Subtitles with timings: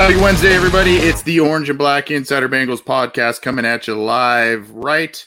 [0.00, 0.96] Happy Wednesday, everybody.
[0.96, 5.22] It's the Orange and Black Insider Bengals podcast coming at you live right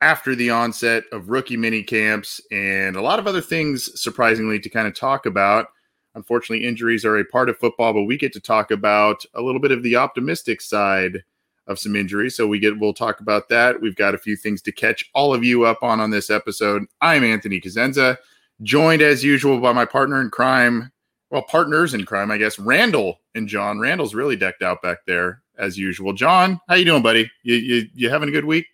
[0.00, 4.70] after the onset of rookie mini camps and a lot of other things, surprisingly, to
[4.70, 5.66] kind of talk about.
[6.14, 9.60] Unfortunately, injuries are a part of football, but we get to talk about a little
[9.60, 11.22] bit of the optimistic side
[11.66, 12.34] of some injuries.
[12.34, 13.82] So we get we'll talk about that.
[13.82, 16.86] We've got a few things to catch all of you up on on this episode.
[17.02, 18.16] I'm Anthony Cosenza,
[18.62, 20.90] joined as usual by my partner in crime,
[21.30, 22.58] well, partners in crime, I guess.
[22.58, 23.78] Randall and John.
[23.78, 26.12] Randall's really decked out back there as usual.
[26.12, 27.30] John, how you doing, buddy?
[27.42, 28.66] You you, you having a good week?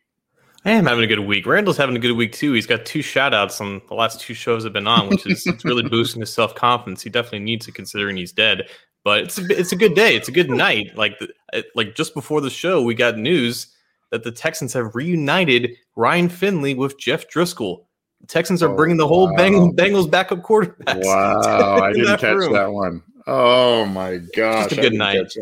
[0.65, 1.47] I am having a good week.
[1.47, 2.53] Randall's having a good week too.
[2.53, 5.47] He's got two shout outs on the last two shows I've been on, which is
[5.47, 7.03] it's really boosting his self confidence.
[7.03, 8.69] He definitely needs it considering he's dead.
[9.05, 10.17] But it's a, it's a good day.
[10.17, 10.97] It's a good night.
[10.97, 13.69] Like the, uh, like just before the show, we got news
[14.11, 17.85] that the Texans have reunited Ryan Finley with Jeff Driskel.
[18.29, 19.37] Texans are bringing the whole wow.
[19.37, 20.99] Bengals, Bengals backup quarterback.
[21.05, 22.53] Wow, I didn't catch room.
[22.53, 23.03] that one.
[23.27, 24.69] Oh my gosh!
[24.69, 25.33] Just a good night.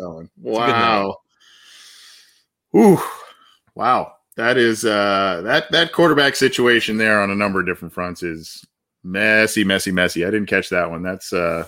[0.41, 1.19] Wow.
[2.77, 2.99] Ooh,
[3.75, 4.15] wow.
[4.37, 8.65] That is uh that that quarterback situation there on a number of different fronts is
[9.05, 10.25] messy, messy, messy.
[10.25, 11.03] I didn't catch that one.
[11.03, 11.67] That's uh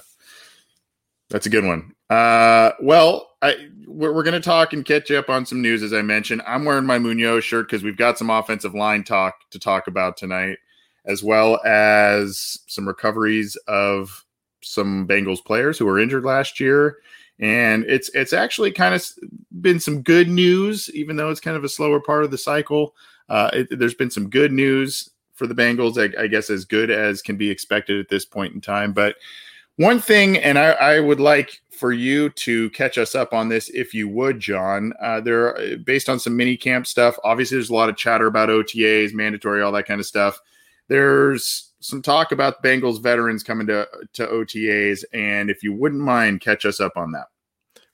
[1.31, 1.95] that's a good one.
[2.11, 5.93] Uh well, I we're, we're going to talk and catch up on some news as
[5.93, 6.43] I mentioned.
[6.45, 10.17] I'm wearing my Munoz shirt cuz we've got some offensive line talk to talk about
[10.17, 10.59] tonight
[11.07, 14.25] as well as some recoveries of
[14.63, 16.99] some Bengals players who were injured last year.
[17.39, 19.07] And it's it's actually kind of
[19.61, 22.95] been some good news, even though it's kind of a slower part of the cycle.
[23.29, 26.91] Uh, it, there's been some good news for the Bengals, I, I, guess, as good
[26.91, 28.93] as can be expected at this point in time.
[28.93, 29.17] But
[29.77, 33.69] one thing, and I, I would like for you to catch us up on this,
[33.69, 34.95] if you would, John.
[35.01, 37.19] Uh, there, based on some mini camp stuff.
[37.23, 40.41] Obviously, there's a lot of chatter about OTAs, mandatory, all that kind of stuff.
[40.89, 46.41] There's some talk about Bengals veterans coming to to OTAs, and if you wouldn't mind,
[46.41, 47.27] catch us up on that.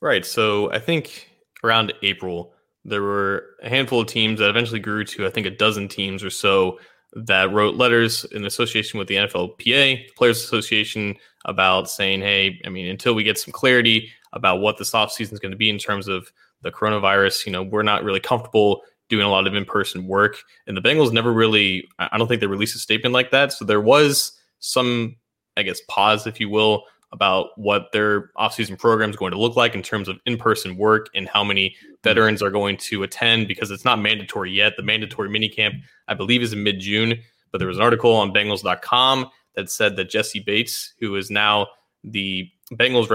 [0.00, 0.26] Right.
[0.26, 1.30] So I think
[1.62, 2.54] around April
[2.84, 6.24] there were a handful of teams that eventually grew to I think a dozen teams
[6.24, 6.78] or so
[7.14, 12.68] that wrote letters in association with the NFLPA, the Players Association, about saying, hey, I
[12.68, 15.78] mean, until we get some clarity about what this offseason is going to be in
[15.78, 16.32] terms of
[16.62, 18.82] the coronavirus, you know, we're not really comfortable
[19.12, 20.42] doing a lot of in-person work.
[20.66, 23.52] And the Bengals never really, I don't think they released a statement like that.
[23.52, 25.16] So there was some,
[25.58, 29.54] I guess, pause, if you will, about what their offseason program is going to look
[29.54, 33.70] like in terms of in-person work and how many veterans are going to attend because
[33.70, 34.78] it's not mandatory yet.
[34.78, 35.74] The mandatory minicamp,
[36.08, 37.20] I believe, is in mid-June.
[37.50, 41.66] But there was an article on Bengals.com that said that Jessie Bates, who is now
[42.02, 43.08] the Bengals,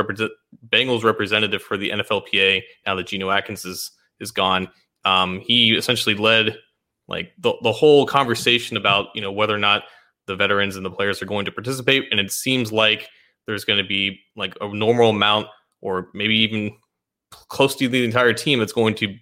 [0.69, 4.67] Bengals representative for the NFLPA, now that Geno Atkins is is gone,
[5.07, 6.57] um, he essentially led
[7.07, 9.83] like the, the whole conversation about you know whether or not
[10.25, 12.03] the veterans and the players are going to participate.
[12.11, 13.07] And it seems like
[13.45, 15.47] there's going to be like a normal amount
[15.81, 16.75] or maybe even
[17.47, 19.15] close to the entire team that's going to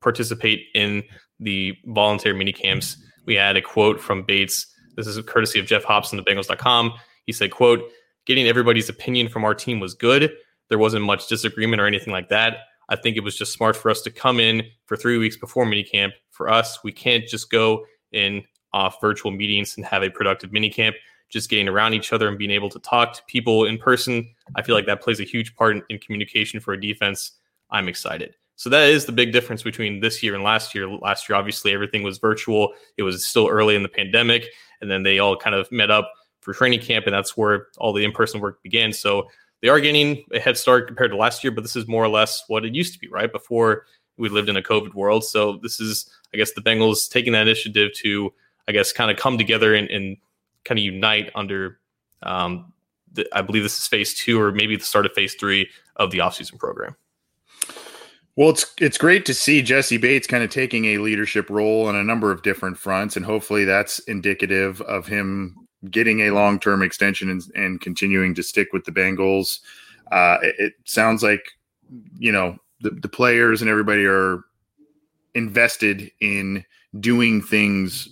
[0.00, 1.02] participate in
[1.40, 4.66] the voluntary mini camps we had a quote from bates.
[4.96, 6.92] This is courtesy of Geoff Hobson of bengals.com
[7.26, 7.80] he said quote
[8.26, 10.32] getting everybody's opinion from our team was good.
[10.68, 13.90] There wasn't much disagreement or anything like that I think it was just smart for
[13.90, 16.12] us to come in for three weeks before minicamp.
[16.30, 20.94] For us, we can't just go in off virtual meetings and have a productive minicamp.
[21.28, 24.60] Just getting around each other and being able to talk to people in person, I
[24.60, 27.32] feel like that plays a huge part in, in communication for a defense.
[27.70, 28.36] I'm excited.
[28.56, 30.86] So that is the big difference between this year and last year.
[30.86, 32.74] Last year, obviously, everything was virtual.
[32.98, 34.46] It was still early in the pandemic,
[34.82, 36.12] and then they all kind of met up
[36.42, 38.92] for training camp, and that's where all the in-person work began.
[38.92, 39.28] So
[39.62, 42.08] they are getting a head start compared to last year, but this is more or
[42.08, 43.32] less what it used to be, right?
[43.32, 43.86] Before
[44.18, 45.24] we lived in a COVID world.
[45.24, 48.32] So this is, I guess, the Bengals taking that initiative to,
[48.68, 50.16] I guess, kind of come together and, and
[50.64, 51.78] kind of unite under,
[52.22, 52.72] um,
[53.12, 56.10] the, I believe this is phase two or maybe the start of phase three of
[56.10, 56.96] the offseason program.
[58.34, 61.94] Well, it's it's great to see Jessie Bates kind of taking a leadership role on
[61.94, 66.82] a number of different fronts, and hopefully that's indicative of him getting a long term
[66.82, 69.60] extension and, and, continuing to stick with the Bengals.
[70.10, 71.52] Uh, it, it, sounds like
[72.18, 74.44] you know the, the players and everybody are
[75.34, 76.64] invested in
[77.00, 78.08] doing things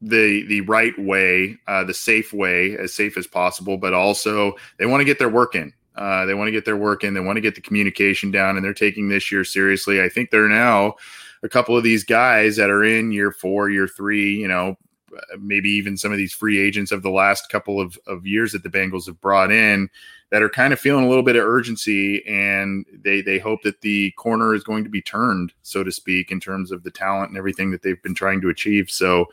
[0.00, 4.86] the the right way, uh, the safe way, as safe as possible, but also they
[4.86, 5.72] want to get their work in.
[5.96, 7.14] Uh, they want to get their work in.
[7.14, 10.00] They want to get the communication down, and they're taking this year seriously.
[10.00, 10.94] I think they're now
[11.42, 14.36] a couple of these guys that are in year four, year three.
[14.36, 14.76] You know,
[15.16, 18.52] Uh, maybe even some of these free agents of the last couple of, of years
[18.52, 19.88] that the Bengals have brought in
[20.30, 23.80] that are kind of feeling a little bit of urgency, and they they hope that
[23.80, 27.30] the corner is going to be turned, so to speak, in terms of the talent
[27.30, 28.90] and everything that they've been trying to achieve.
[28.90, 29.26] So,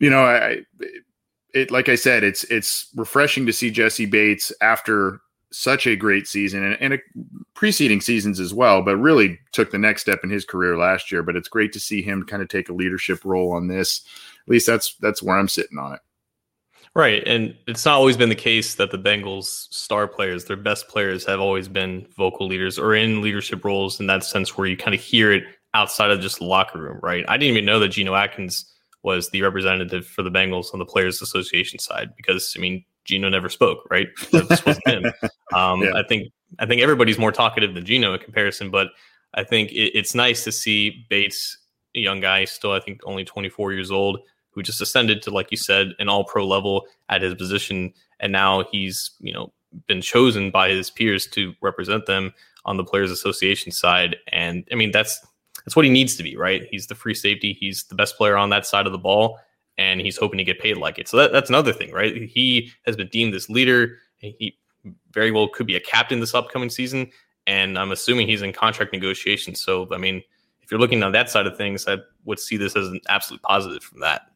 [0.00, 0.62] you know, I.
[1.54, 6.28] It, like I said, it's it's refreshing to see Jessie Bates after such a great
[6.28, 6.98] season and, and a,
[7.54, 11.22] preceding seasons as well, but really took the next step in his career last year.
[11.22, 14.02] But it's great to see him kind of take a leadership role on this.
[14.48, 16.00] At least that's that's where I'm sitting on it.
[16.94, 20.88] Right, and it's not always been the case that the Bengals' star players, their best
[20.88, 24.76] players, have always been vocal leaders or in leadership roles in that sense, where you
[24.76, 26.98] kind of hear it outside of just the locker room.
[27.02, 28.72] Right, I didn't even know that Geno Atkins
[29.02, 33.28] was the representative for the Bengals on the Players Association side because I mean Geno
[33.28, 34.08] never spoke, right?
[34.32, 35.04] This was him.
[35.54, 35.92] Um, yeah.
[35.94, 38.88] I think I think everybody's more talkative than Geno in comparison, but
[39.34, 41.58] I think it, it's nice to see Bates,
[41.94, 44.20] a young guy, still I think only 24 years old,
[44.58, 48.32] who just ascended to like you said an All Pro level at his position, and
[48.32, 49.52] now he's you know
[49.86, 52.34] been chosen by his peers to represent them
[52.64, 55.24] on the Players Association side, and I mean that's
[55.64, 56.66] that's what he needs to be, right?
[56.70, 57.52] He's the free safety.
[57.52, 59.38] He's the best player on that side of the ball
[59.76, 61.06] and he's hoping to get paid like it.
[61.06, 62.22] So that, that's another thing, right?
[62.22, 63.98] He has been deemed this leader.
[64.16, 64.58] He
[65.12, 67.10] very well could be a captain this upcoming season,
[67.46, 69.60] and I'm assuming he's in contract negotiations.
[69.60, 70.22] So, I mean,
[70.62, 73.40] if you're looking on that side of things, I would see this as an absolute
[73.42, 74.27] positive from that.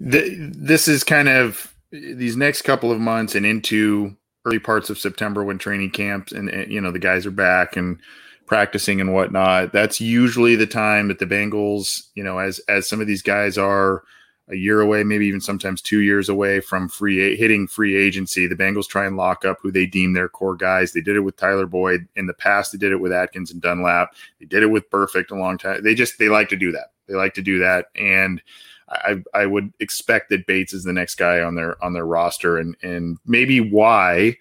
[0.00, 4.98] The, this is kind of these next couple of months and into early parts of
[4.98, 7.98] September when training camps and, and you know the guys are back and
[8.46, 9.72] practicing and whatnot.
[9.72, 13.58] That's usually the time that the Bengals, you know, as as some of these guys
[13.58, 14.02] are
[14.48, 18.46] a year away, maybe even sometimes two years away from free hitting free agency.
[18.46, 20.92] The Bengals try and lock up who they deem their core guys.
[20.92, 22.72] They did it with Tyler Boyd in the past.
[22.72, 24.14] They did it with Atkins and Dunlap.
[24.40, 25.84] They did it with Perfect a long time.
[25.84, 26.92] They just they like to do that.
[27.06, 28.42] They like to do that, and
[28.90, 32.58] I I would expect that Bates is the next guy on their on their roster,
[32.58, 34.36] and and maybe why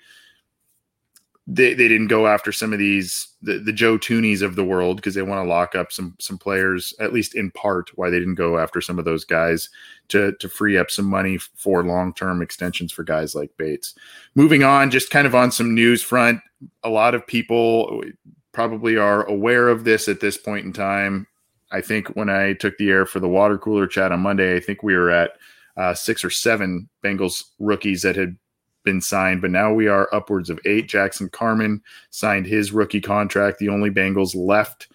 [1.51, 4.97] they, they didn't go after some of these the, the Joe Thuneys of the world
[4.97, 8.19] because they want to lock up some some players at least in part why they
[8.19, 9.69] didn't go after some of those guys
[10.09, 13.95] to to free up some money for long term extensions for guys like Bates.
[14.35, 16.39] Moving on, just kind of on some news front,
[16.83, 18.03] a lot of people
[18.51, 21.25] probably are aware of this at this point in time.
[21.71, 24.59] I think when I took the air for the water cooler chat on Monday, I
[24.59, 25.31] think we were at
[25.77, 28.37] uh, six or seven Bengals rookies that had
[28.83, 30.87] been signed, but now we are upwards of eight.
[30.87, 33.59] Jackson Carman signed his rookie contract.
[33.59, 34.87] The only Bengals left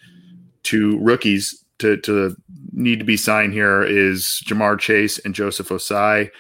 [0.64, 2.36] to rookies to, to
[2.72, 6.30] need to be signed here is Ja'Marr Chase and Joseph Ossai.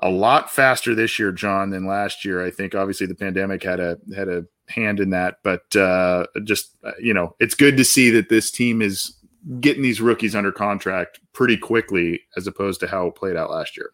[0.00, 2.44] A lot faster this year, John, than last year.
[2.44, 6.76] I think obviously the pandemic had a had a hand in that, but uh, just
[6.84, 9.14] uh, you know, it's good to see that this team is
[9.60, 13.76] getting these rookies under contract pretty quickly as opposed to how it played out last
[13.76, 13.90] year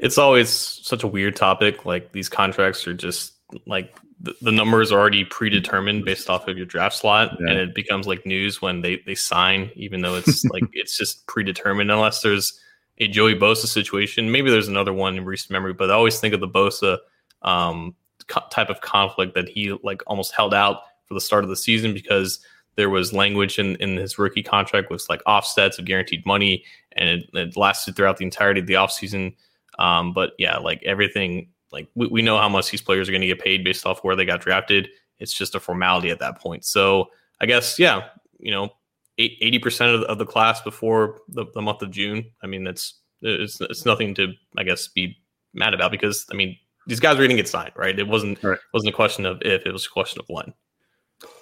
[0.00, 1.84] it's always such a weird topic.
[1.84, 3.34] Like these contracts are just
[3.66, 7.50] like the, the numbers are already predetermined based off of your draft slot, yeah.
[7.50, 11.26] and it becomes like news when they they sign, even though it's like it's just
[11.26, 12.58] predetermined unless there's
[12.98, 14.32] a Joey Bosa situation.
[14.32, 16.98] Maybe there's another one in recent memory, but I always think of the Bosa
[17.42, 17.94] um,
[18.26, 21.56] co- type of conflict that he like almost held out for the start of the
[21.56, 22.40] season because
[22.76, 27.08] there was language in, in his rookie contract with like offsets of guaranteed money, and
[27.08, 29.34] it, it lasted throughout the entirety of the offseason.
[29.78, 33.22] Um, but yeah, like everything, like we, we know how much these players are going
[33.22, 34.88] to get paid based off where they got drafted.
[35.18, 36.64] It's just a formality at that point.
[36.64, 37.10] So
[37.40, 38.08] I guess, yeah,
[38.38, 38.70] you know,
[39.18, 42.24] 80 percent of, of the class before the, the month of June.
[42.42, 45.16] I mean, that's it's it's nothing to I guess be
[45.52, 47.98] mad about because I mean these guys are going to get signed, right?
[47.98, 48.58] It wasn't right.
[48.72, 50.52] wasn't a question of if, it was a question of when.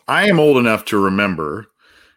[0.09, 1.67] I am old enough to remember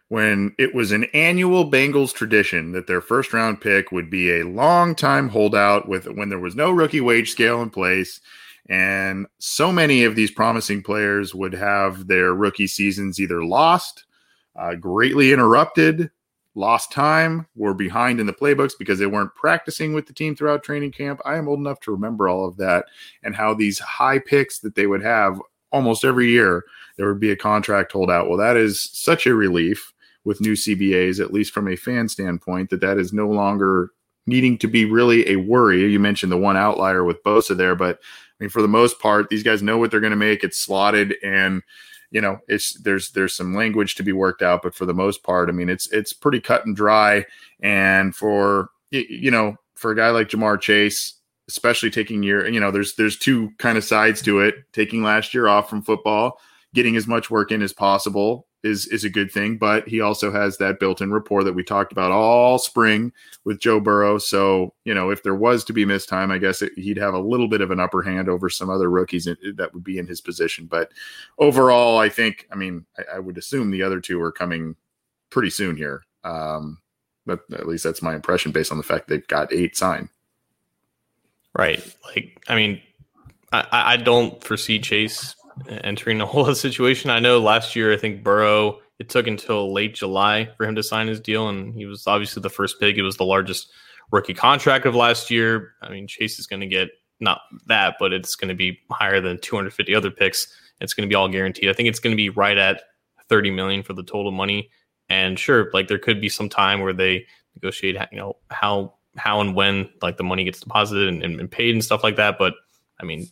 [0.08, 4.46] when it was an annual Bengals tradition that their first round pick would be a
[4.46, 8.20] long time holdout with when there was no rookie wage scale in place.
[8.68, 14.04] And so many of these promising players would have their rookie seasons either lost,
[14.56, 16.10] uh, greatly interrupted,
[16.54, 20.62] lost time, were behind in the playbooks because they weren't practicing with the team throughout
[20.62, 21.20] training camp.
[21.26, 22.86] I am old enough to remember all of that
[23.22, 25.40] and how these high picks that they would have
[25.72, 26.64] almost every year,
[26.96, 28.28] there would be a contract holdout.
[28.28, 29.92] Well, that is such a relief
[30.24, 33.90] with new CBAs, at least from a fan standpoint, that that is no longer
[34.26, 35.90] needing to be really a worry.
[35.90, 39.28] You mentioned the one outlier with Bosa there, but I mean, for the most part,
[39.28, 40.44] these guys know what they're going to make.
[40.44, 41.62] It's slotted and
[42.12, 45.24] you know it's there's there's some language to be worked out but for the most
[45.24, 47.24] part i mean it's it's pretty cut and dry
[47.60, 51.14] and for you know for a guy like Ja'Marr chase
[51.48, 55.34] especially taking year you know there's there's two kind of sides to it taking last
[55.34, 56.38] year off from football
[56.74, 59.58] getting as much work in as possible is is a good thing.
[59.58, 63.12] But he also has that built-in rapport that we talked about all spring
[63.44, 64.18] with Joe Burrow.
[64.18, 67.14] So you know, if there was to be missed time, I guess it, he'd have
[67.14, 70.06] a little bit of an upper hand over some other rookies that would be in
[70.06, 70.66] his position.
[70.66, 70.92] But
[71.38, 74.76] overall, I think, I mean, I, I would assume the other two are coming
[75.30, 76.04] pretty soon here.
[76.24, 76.78] Um,
[77.26, 80.08] but at least that's my impression based on the fact they've got eight signed.
[81.54, 81.82] Right.
[82.04, 82.80] Like, I mean,
[83.52, 85.34] I, I don't foresee Chase
[85.68, 87.10] entering a whole situation.
[87.10, 90.82] I know last year, I think Burrow, it took until late July for him to
[90.82, 92.96] sign his deal, and he was obviously the first pick.
[92.96, 93.70] It was the largest
[94.10, 95.72] rookie contract of last year.
[95.82, 96.90] I mean, Chase is going to get
[97.20, 100.46] not that, but it's going to be higher than 250 other picks.
[100.80, 101.68] It's going to be all guaranteed.
[101.68, 102.82] I think it's going to be right at
[103.28, 104.70] 30 million for the total money.
[105.08, 109.40] And sure, like there could be some time where they negotiate, you know, how how
[109.40, 112.38] and when like the money gets deposited and, and paid and stuff like that.
[112.38, 112.54] But
[113.00, 113.28] I mean,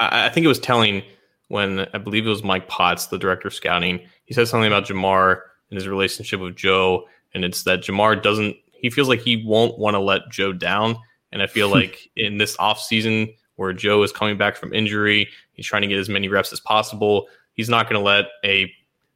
[0.00, 1.02] I, I think it was telling
[1.48, 4.00] when I believe it was Mike Potts, the director of scouting.
[4.24, 5.40] He said something about Ja'Marr
[5.70, 8.56] and his relationship with Joe, and it's that Ja'Marr doesn't.
[8.72, 10.96] He feels like he won't want to let Joe down,
[11.32, 15.66] and I feel like in this offseason where Joe is coming back from injury, he's
[15.66, 17.26] trying to get as many reps as possible.
[17.54, 18.72] He's not going to let a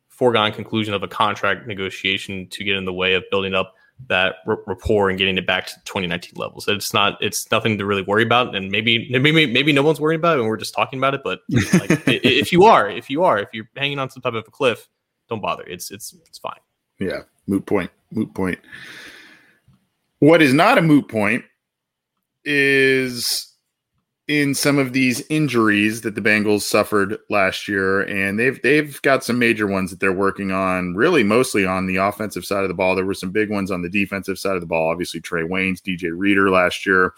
[0.08, 3.74] foregone conclusion of a contract negotiation to get in the way of building up
[4.08, 6.66] that r- rapport and getting it back to 2019 levels.
[6.68, 8.54] It's not, it's nothing to really worry about.
[8.54, 11.22] And maybe, maybe, maybe no one's worried about it and we're just talking about it.
[11.24, 14.44] But like, if you are, if you are, if you're hanging on some type of
[14.46, 14.88] a cliff,
[15.28, 15.64] don't bother.
[15.64, 16.60] It's, it's, it's fine.
[16.98, 17.22] Yeah.
[17.46, 17.90] Moot point.
[18.10, 18.58] Moot point.
[20.18, 21.44] What is not a moot point
[22.44, 23.51] is
[24.28, 29.24] in some of these injuries that the Bengals suffered last year, and they've they've got
[29.24, 30.94] some major ones that they're working on.
[30.94, 32.94] Really, mostly on the offensive side of the ball.
[32.94, 34.90] There were some big ones on the defensive side of the ball.
[34.90, 37.14] Obviously, Trae Waynes, DJ Reader last year,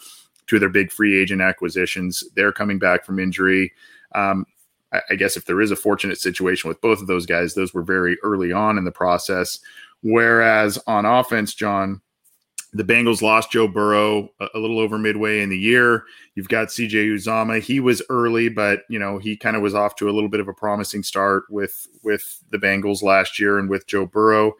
[0.47, 2.23] two of their big free agent acquisitions.
[2.35, 3.71] They're coming back from injury.
[4.15, 4.45] Um,
[4.91, 7.73] I, I guess if there is a fortunate situation with both of those guys, those
[7.73, 9.59] were very early on in the process.
[10.01, 12.01] Whereas on offense, John,
[12.75, 16.03] the Bengals lost Joe Burrow a, a, little over midway in the year.
[16.35, 17.61] You've got CJ Uzomah.
[17.61, 20.41] He was early, but you know he kind of was off to a little bit
[20.41, 24.55] of a promising start with with the Bengals last year and with Joe Burrow.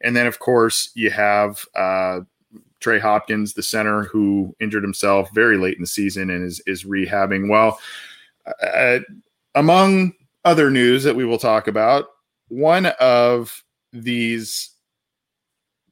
[0.00, 2.20] And then of course you have uh,
[2.80, 6.84] Trey Hopkins, the center, who injured himself very late in the season and is is
[6.84, 7.48] rehabbing.
[7.48, 7.78] Well,
[8.62, 8.98] uh,
[9.54, 12.06] among other news that we will talk about,
[12.48, 13.62] one of
[13.92, 14.69] these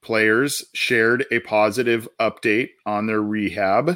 [0.09, 3.95] players shared a positive update on their rehab.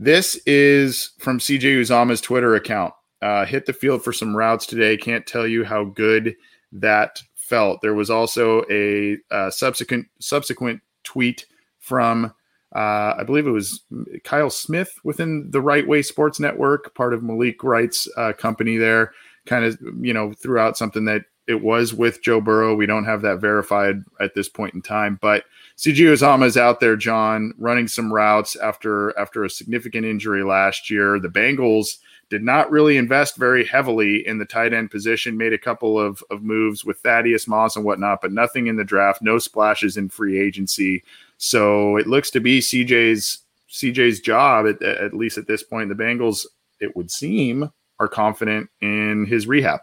[0.00, 2.92] This is from CJ Uzomah's Twitter account.
[3.22, 4.96] Uh, hit the field for some routes today.
[4.96, 6.34] Can't tell you how good
[6.72, 7.82] that felt.
[7.82, 11.46] There was also a, a subsequent subsequent tweet
[11.78, 12.34] from
[12.74, 13.80] uh, I believe it was
[14.24, 19.12] Kyle Smith within the Right Way Sports Network, part of Malik Wright's uh, company there.
[19.46, 22.74] Kind of you know threw out something that it was with Joe Burrow.
[22.74, 25.44] We don't have that verified at this point in time, but
[25.76, 30.88] CJ Uzomah is out there, John, running some routes after after a significant injury last
[30.90, 31.18] year.
[31.18, 31.98] The Bengals
[32.30, 36.22] did not really invest very heavily in the tight end position, made a couple of,
[36.30, 40.08] of moves with Thaddeus Moss and whatnot, but nothing in the draft, no splashes in
[40.08, 41.02] free agency.
[41.36, 45.88] So it looks to be CJ's CJ's job, at, at least at this point.
[45.88, 46.46] The Bengals,
[46.80, 49.80] it would seem, are confident in his rehab.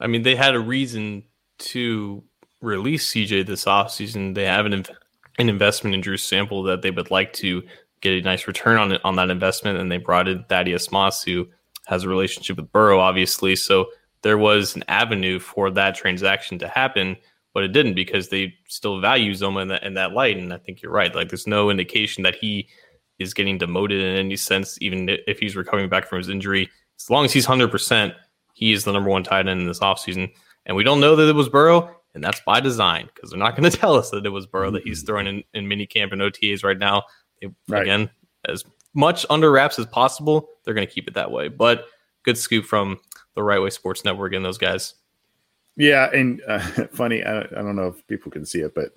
[0.00, 1.24] I mean, they had a reason
[1.58, 2.22] to
[2.60, 4.34] release CJ this offseason.
[4.34, 4.84] They have an,
[5.38, 7.62] an investment in Drew Sample that they would like to
[8.00, 9.78] get a nice return on it, on that investment.
[9.78, 11.48] And they brought in Thaddeus Moss, who
[11.86, 13.56] has a relationship with Burrow, obviously.
[13.56, 13.86] So
[14.22, 17.16] there was an avenue for that transaction to happen,
[17.54, 20.36] but it didn't because they still value Zoma in that, in that light.
[20.36, 21.14] And I think you're right.
[21.14, 22.68] Like, there's no indication that he
[23.18, 26.68] is getting demoted in any sense, even if he's recovering back from his injury.
[27.00, 28.14] As long as he's 100%,
[28.58, 30.32] he is the number one tight end in this offseason.
[30.66, 33.56] And we don't know that it was Burrow, and that's by design because they're not
[33.56, 36.10] going to tell us that it was Burrow that he's throwing in, in mini camp
[36.10, 37.04] and OTAs right now.
[37.40, 37.82] It, right.
[37.82, 38.10] Again,
[38.48, 41.46] as much under wraps as possible, they're going to keep it that way.
[41.46, 41.86] But
[42.24, 42.98] good scoop from
[43.36, 44.94] the Right Way Sports Network and those guys.
[45.76, 46.58] Yeah, and uh,
[46.92, 48.90] funny, I, I don't know if people can see it, but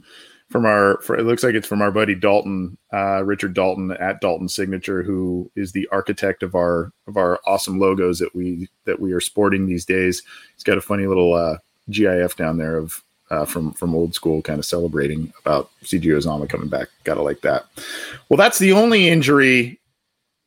[0.51, 4.19] from our for, it looks like it's from our buddy Dalton, uh, Richard Dalton at
[4.19, 8.99] Dalton Signature, who is the architect of our of our awesome logos that we that
[8.99, 10.21] we are sporting these days.
[10.53, 11.57] He's got a funny little uh,
[11.89, 16.49] GIF down there of uh, from from old school, kind of celebrating about CJ Uzomah
[16.49, 16.89] coming back.
[17.05, 17.65] Gotta like that.
[18.27, 19.79] Well, that's the only injury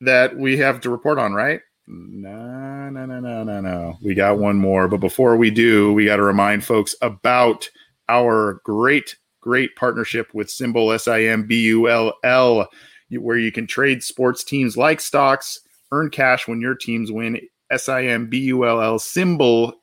[0.03, 1.63] that we have to report on, right?
[1.87, 3.99] No, no, no, no, no, no.
[4.03, 7.69] We got one more, but before we do, we got to remind folks about
[8.09, 12.67] our great great partnership with Simbull S I M B U L L,
[13.11, 15.61] where you can trade sports teams like stocks,
[15.93, 17.39] earn cash when your teams win.
[17.71, 19.75] S I M B U L L simbull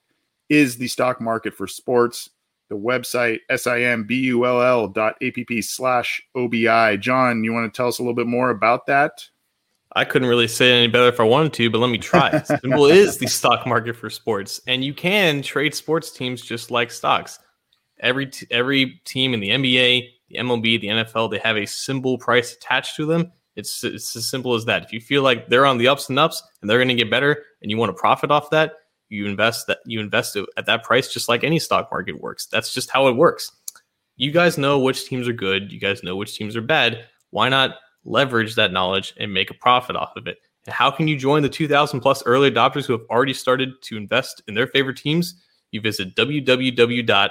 [0.50, 2.30] is the stock market for sports.
[2.70, 6.98] The website simbull dot app slash obi.
[6.98, 9.12] John, you want to tell us a little bit more about that?
[9.94, 12.32] I couldn't really say any better if I wanted to, but let me try.
[12.32, 16.91] Simbull is the stock market for sports, and you can trade sports teams just like
[16.91, 17.39] stocks.
[18.01, 22.20] Every t- every team in the NBA, the MLB, the NFL, they have a simbull
[22.20, 23.31] price attached to them.
[23.55, 24.84] It's it's as simple as that.
[24.84, 27.12] If you feel like they're on the ups and ups and they're going to get
[27.12, 28.74] better, and you want to profit off that,
[29.10, 32.48] you invest that you invest at that price, just like any stock market works.
[32.48, 33.51] That's just how it works.
[34.15, 35.72] You guys know which teams are good.
[35.72, 37.05] You guys know which teams are bad.
[37.29, 40.38] Why not leverage that knowledge and make a profit off of it?
[40.65, 43.98] And how can you join the 2,000 plus early adopters who have already started to
[43.98, 45.36] invest in their favorite teams?
[45.72, 47.29] You visit www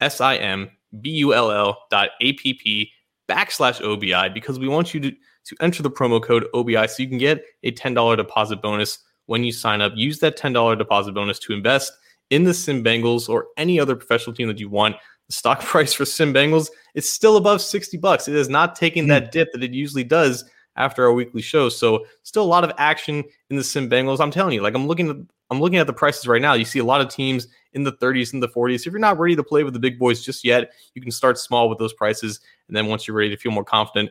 [0.00, 2.90] S-I-M-B-U-L-L dot A-P-P
[3.28, 7.08] backslash OBI because we want you to, to enter the promo code OBI so you
[7.08, 9.92] can get a $10 deposit bonus when you sign up.
[9.94, 11.92] Use that $10 deposit bonus to invest
[12.30, 14.96] in the Sim Bengals or any other professional team that you want.
[15.28, 18.28] The stock price for Sim Bengals is still above 60 bucks.
[18.28, 19.08] It has not taken mm.
[19.08, 20.44] that dip that it usually does
[20.76, 21.68] after our weekly show.
[21.68, 24.20] So still a lot of action in the Sim Bengals.
[24.20, 25.16] I'm telling you, like I'm looking at
[25.50, 26.54] I'm looking at the prices right now.
[26.54, 28.86] You see a lot of teams in the 30s and the 40s.
[28.86, 31.38] If you're not ready to play with the big boys just yet, you can start
[31.38, 32.40] small with those prices.
[32.68, 34.10] And then once you're ready to feel more confident,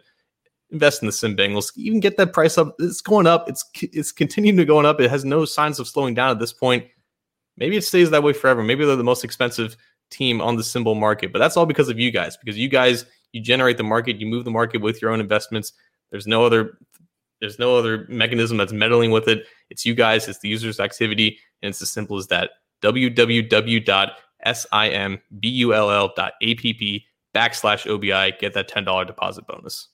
[0.71, 1.71] invest in the Sim Bengals.
[1.75, 2.75] Even get that price up.
[2.79, 3.47] It's going up.
[3.49, 4.99] It's it's continuing to going up.
[4.99, 6.85] It has no signs of slowing down at this point.
[7.57, 8.63] Maybe it stays that way forever.
[8.63, 9.75] Maybe they're the most expensive
[10.09, 12.37] team on the simbull market, but that's all because of you guys.
[12.37, 15.73] Because you guys, you generate the market, you move the market with your own investments.
[16.11, 16.77] There's no other
[17.39, 19.45] there's no other mechanism that's meddling with it.
[19.69, 22.51] It's you guys, it's the user's activity, and it's as simple as that.
[22.81, 23.91] www.simbull.app
[27.35, 28.37] backslash OBI.
[28.39, 29.89] Get that $10 deposit bonus.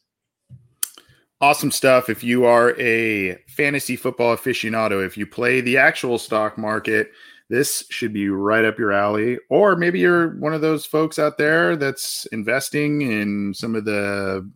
[1.42, 2.10] Awesome stuff.
[2.10, 7.12] If you are a fantasy football aficionado, if you play the actual stock market,
[7.50, 9.38] this should be right up your alley.
[9.50, 14.50] Or maybe you're one of those folks out there that's investing in some of the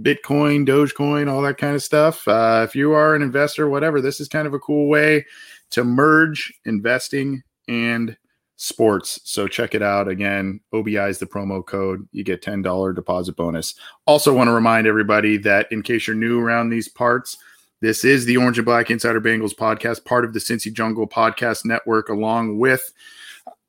[0.00, 2.26] Bitcoin, Dogecoin, all that kind of stuff.
[2.28, 5.24] Uh, if you are an investor, whatever, this is kind of a cool way
[5.70, 8.16] to merge investing and
[8.56, 9.20] sports.
[9.24, 10.08] So check it out.
[10.08, 12.06] Again, OBI is the promo code.
[12.12, 13.74] You get $10 deposit bonus.
[14.06, 17.36] Also, want to remind everybody that in case you're new around these parts,
[17.80, 21.66] this is the Orange and Black Insider Bengals podcast, part of the Cincy Jungle podcast
[21.66, 22.92] network, along with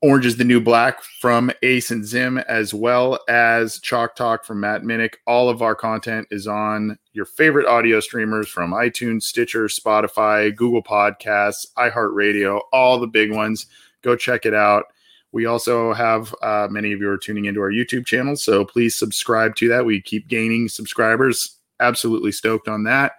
[0.00, 4.60] Orange is the New Black from Ace and Zim, as well as Chalk Talk from
[4.60, 5.14] Matt Minnick.
[5.26, 10.84] All of our content is on your favorite audio streamers from iTunes, Stitcher, Spotify, Google
[10.84, 13.66] Podcasts, iHeartRadio, all the big ones.
[14.02, 14.84] Go check it out.
[15.32, 18.94] We also have uh, many of you are tuning into our YouTube channel, so please
[18.94, 19.84] subscribe to that.
[19.84, 21.56] We keep gaining subscribers.
[21.80, 23.12] Absolutely stoked on that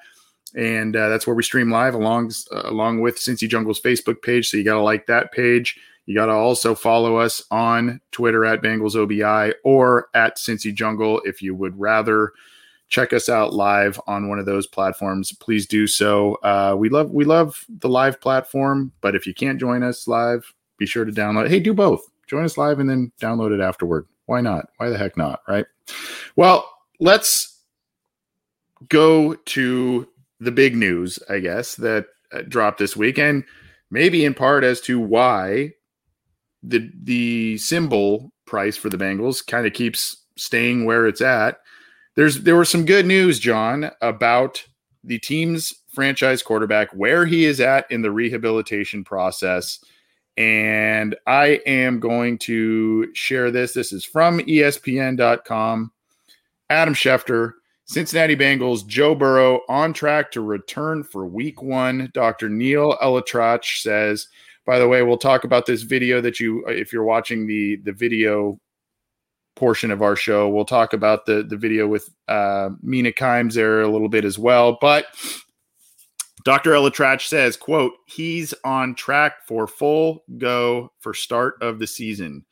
[0.56, 4.50] and uh, that's where we stream live along uh, along with Cincy Jungle's Facebook page.
[4.50, 5.78] So you got to like that page.
[6.10, 11.22] You got to also follow us on Twitter at Bengals OBI or at Cincy Jungle
[11.24, 12.32] if you would rather
[12.88, 15.32] check us out live on one of those platforms.
[15.34, 16.34] Please do so.
[16.42, 20.52] Uh, we love we love the live platform, but if you can't join us live,
[20.80, 21.48] be sure to download.
[21.48, 22.02] Hey, do both.
[22.26, 24.08] Join us live and then download it afterward.
[24.26, 24.66] Why not?
[24.78, 25.44] Why the heck not?
[25.48, 25.68] Right?
[26.36, 26.68] Well,
[27.00, 27.62] let's
[28.88, 30.08] go to
[30.40, 33.44] the big news, I guess, that uh, dropped this week, and
[33.92, 35.74] maybe in part as to why
[36.64, 41.60] the the simbull price for the Bengals kind of keeps staying where it's at.
[42.16, 44.64] There's there was some good news, John, about
[45.04, 49.80] the team's franchise quarterback, where he is at in the rehabilitation process.
[50.38, 53.74] And I am going to share this.
[53.74, 55.92] This is from ESPN.com.
[56.70, 57.54] Adam Schefter,
[57.86, 62.10] Cincinnati Bengals, Joe Burrow on track to return for week one.
[62.14, 62.48] Dr.
[62.48, 64.28] Neil ElAttrache says
[64.70, 67.92] by the way, we'll talk about this video that you, if you're watching the the
[67.92, 68.60] video
[69.56, 73.82] portion of our show, we'll talk about the the video with uh, Mina Kimes there
[73.82, 74.78] a little bit as well.
[74.80, 75.08] But
[76.46, 76.70] Dr.
[76.70, 82.46] ElAttrache says, quote, he's on track for full go for start of the season.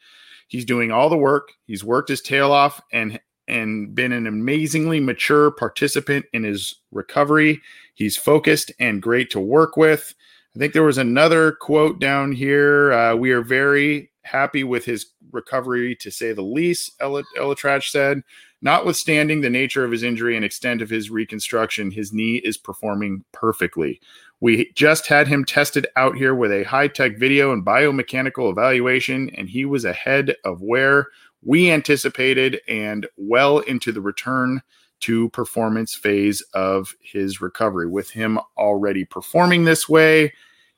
[0.47, 1.49] He's doing all the work.
[1.67, 7.62] He's worked his tail off and and been an amazingly mature participant in his recovery.
[7.93, 10.15] He's focused and great to work with.
[10.58, 12.91] I think there was another quote down here.
[12.91, 18.24] Uh, we are very happy with his recovery, to say the least, Ella, ElAttrache said.
[18.63, 23.24] Notwithstanding the nature of his injury and extent of his reconstruction, his knee is performing
[23.34, 24.02] perfectly.
[24.39, 29.30] We just had him tested out here with a high tech video and biomechanical evaluation,
[29.38, 31.10] and he was ahead of where
[31.43, 34.63] we anticipated and well into the return
[35.02, 37.88] to performance phase of his recovery.
[37.88, 40.34] With him already performing this way,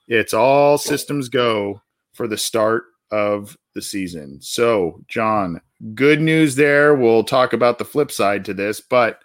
[0.07, 1.81] it's all systems go
[2.13, 4.39] for the start of the season.
[4.41, 5.61] So, John,
[5.93, 6.93] good news there.
[6.93, 9.21] We'll talk about the flip side to this, but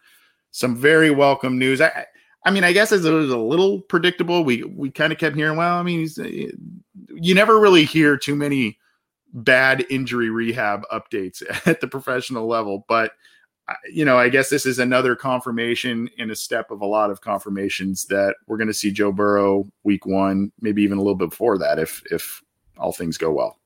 [0.50, 1.80] some very welcome news.
[1.80, 2.06] I,
[2.44, 4.44] I mean, I guess it was a little predictable.
[4.44, 6.06] We we kind of kept hearing, well, I mean,
[7.08, 8.78] you never really hear too many
[9.32, 13.12] bad injury rehab updates at the professional level, but
[13.90, 17.20] you know, I guess this is another confirmation in a step of a lot of
[17.20, 21.30] confirmations that we're going to see Joe Burrow week one, maybe even a little bit
[21.30, 22.42] before that, if if
[22.78, 23.58] all things go well.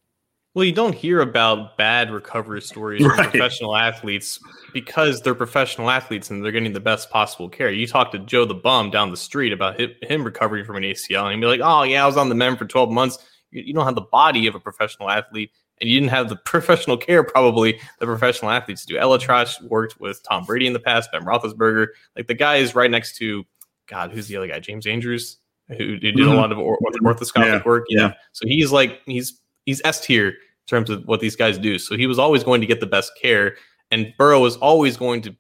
[0.55, 3.17] Well, you don't hear about bad recovery stories right.
[3.17, 4.41] from professional athletes
[4.73, 7.71] because they're professional athletes and they're getting the best possible care.
[7.71, 11.25] You talk to Joe the bum down the street about him recovering from an ACL,
[11.25, 13.19] and he'd be like, "Oh yeah, I was on the mend for 12 months."
[13.51, 15.51] You don't have the body of a professional athlete,
[15.81, 18.95] and you didn't have the professional care probably the professional athletes do.
[18.97, 21.89] ElAttrache worked with Tom Brady in the past, Ben Roethlisberger.
[22.17, 23.45] Like the guy is right next to
[23.87, 24.13] God.
[24.13, 24.61] Who's the other guy?
[24.61, 25.39] James Andrews,
[25.69, 26.33] who, who did mm-hmm.
[26.33, 27.63] a lot of orthoscopic yeah.
[27.65, 27.85] work.
[27.89, 28.01] Yeah.
[28.01, 28.15] yeah.
[28.33, 30.35] So he's like he's he's S tier in
[30.67, 31.79] terms of what these guys do.
[31.79, 33.57] So he was always going to get the best care,
[33.91, 35.37] and Burrow was always going to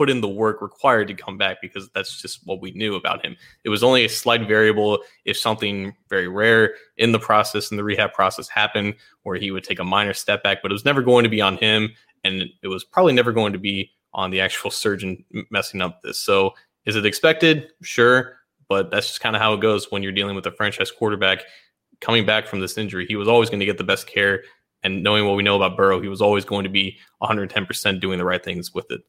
[0.00, 3.22] put in the work required to come back because that's just what we knew about
[3.22, 3.36] him.
[3.64, 7.84] It was only a slight variable if something very rare in the process in the
[7.84, 11.02] rehab process happened where he would take a minor step back, but it was never
[11.02, 11.90] going to be on him
[12.24, 16.18] and it was probably never going to be on the actual surgeon messing up this.
[16.18, 16.54] So
[16.86, 17.68] is it expected?
[17.82, 18.38] Sure,
[18.70, 21.42] but that's just kind of how it goes when you're dealing with a franchise quarterback
[22.00, 23.04] coming back from this injury.
[23.04, 24.44] He was always going to get the best care
[24.82, 28.18] and knowing what we know about Burrow, he was always going to be 110% doing
[28.18, 29.02] the right things with it.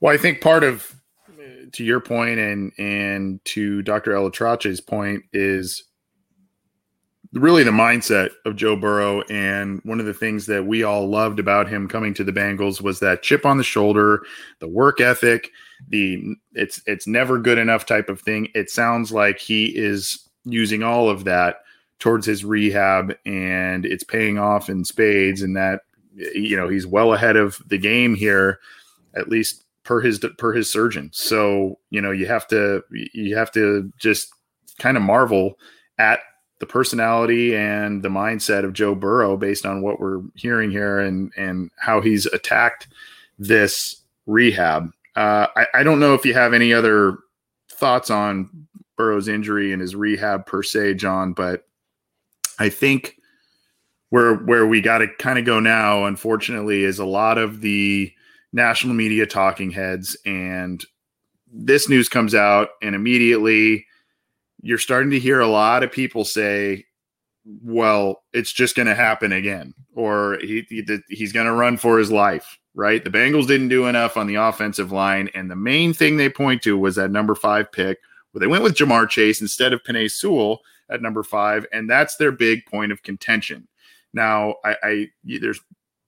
[0.00, 0.94] Well, I think part of
[1.28, 4.12] uh, to your point and and to Dr.
[4.12, 5.82] ElAttrache's point is
[7.32, 9.22] really the mindset of Joe Burrow.
[9.22, 12.80] And one of the things that we all loved about him coming to the Bengals
[12.80, 14.22] was that chip on the shoulder,
[14.60, 15.50] the work ethic,
[15.88, 18.48] the it's it's never good enough type of thing.
[18.54, 21.62] It sounds like he is using all of that
[21.98, 25.80] towards his rehab and it's paying off in spades and that
[26.14, 28.58] you know he's well ahead of the game here
[29.16, 31.08] at least per his per his surgeon.
[31.14, 34.28] So you know you have to you have to just
[34.78, 35.58] kind of marvel
[35.96, 36.20] at
[36.58, 41.32] the personality and the mindset of Joe Burrow based on what we're hearing here and
[41.38, 42.88] and how he's attacked
[43.38, 44.90] this rehab.
[45.14, 47.16] Uh, I, I don't know if you have any other
[47.70, 48.50] thoughts on
[48.96, 51.64] Burrow's injury and his rehab per se, John, but
[52.58, 53.16] I think
[54.10, 58.12] where where we got to kind of go now, unfortunately, is a lot of the
[58.56, 60.84] national media talking heads and
[61.52, 63.86] this news comes out and immediately
[64.62, 66.82] you're starting to hear a lot of people say
[67.62, 71.98] well it's just going to happen again or he, he he's going to run for
[71.98, 73.02] his life right?
[73.02, 76.62] The bengals didn't do enough on the offensive line and the main thing they point
[76.62, 77.98] to was that number five pick
[78.32, 82.16] where they went with ja'marr chase instead of Penei sewell at number five and that's
[82.16, 83.68] their big point of contention.
[84.12, 85.60] Now i, I there's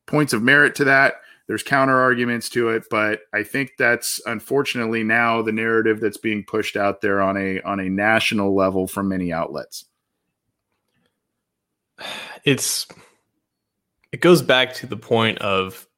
[0.06, 1.16] points of merit to that
[1.48, 6.44] there's counter arguments to it, but I think that's unfortunately now the narrative that's being
[6.44, 9.86] pushed out there on a on a national level from many outlets.
[12.44, 12.86] It's
[14.12, 15.88] it goes back to the point of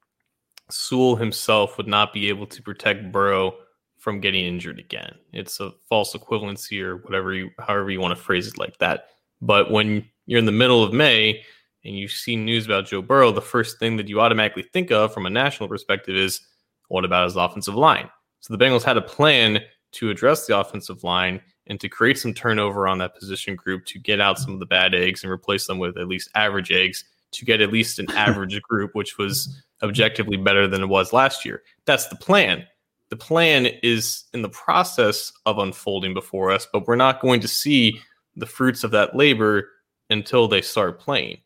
[0.69, 3.53] Sewell himself would not be able to protect Burrow
[3.97, 5.13] from getting injured again.
[5.33, 9.09] It's a false equivalency or whatever you however you want to phrase it like that.
[9.41, 11.43] But when you're in the middle of May
[11.83, 15.13] and you see news about Joe Burrow, the first thing that you automatically think of
[15.13, 16.41] from a national perspective is
[16.89, 18.09] what about his offensive line?
[18.41, 19.61] So the Bengals had a plan
[19.93, 23.99] to address the offensive line and to create some turnover on that position group to
[23.99, 27.03] get out some of the bad eggs and replace them with at least average eggs
[27.31, 31.45] to get at least an average group, which was objectively better than it was last
[31.45, 31.63] year.
[31.85, 32.65] That's the plan.
[33.09, 37.47] The plan is in the process of unfolding before us, but we're not going to
[37.47, 37.99] see
[38.35, 39.69] the fruits of that labor
[40.09, 41.37] until they start playing.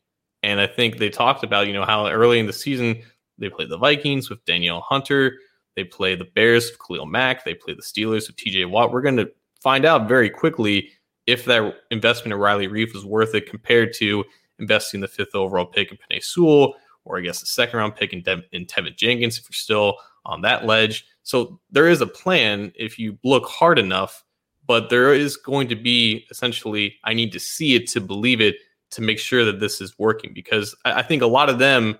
[0.46, 3.02] And I think they talked about, you know, how early in the season
[3.36, 5.38] they played the Vikings with Danielle Hunter.
[5.74, 7.44] They play the Bears with Khalil Mack.
[7.44, 8.92] They play the Steelers with TJ Watt.
[8.92, 9.28] We're going to
[9.60, 10.90] find out very quickly
[11.26, 14.24] if that investment in Riley Reiff was worth it compared to
[14.60, 18.12] investing the fifth overall pick in Penei Sewell, or I guess the second round pick
[18.12, 21.06] in, De- in Teven Jenkins if you're still on that ledge.
[21.24, 24.22] So there is a plan if you look hard enough,
[24.64, 28.54] but there is going to be essentially, I need to see it to believe it
[28.96, 31.98] to make sure that this is working because I, I think a lot of them,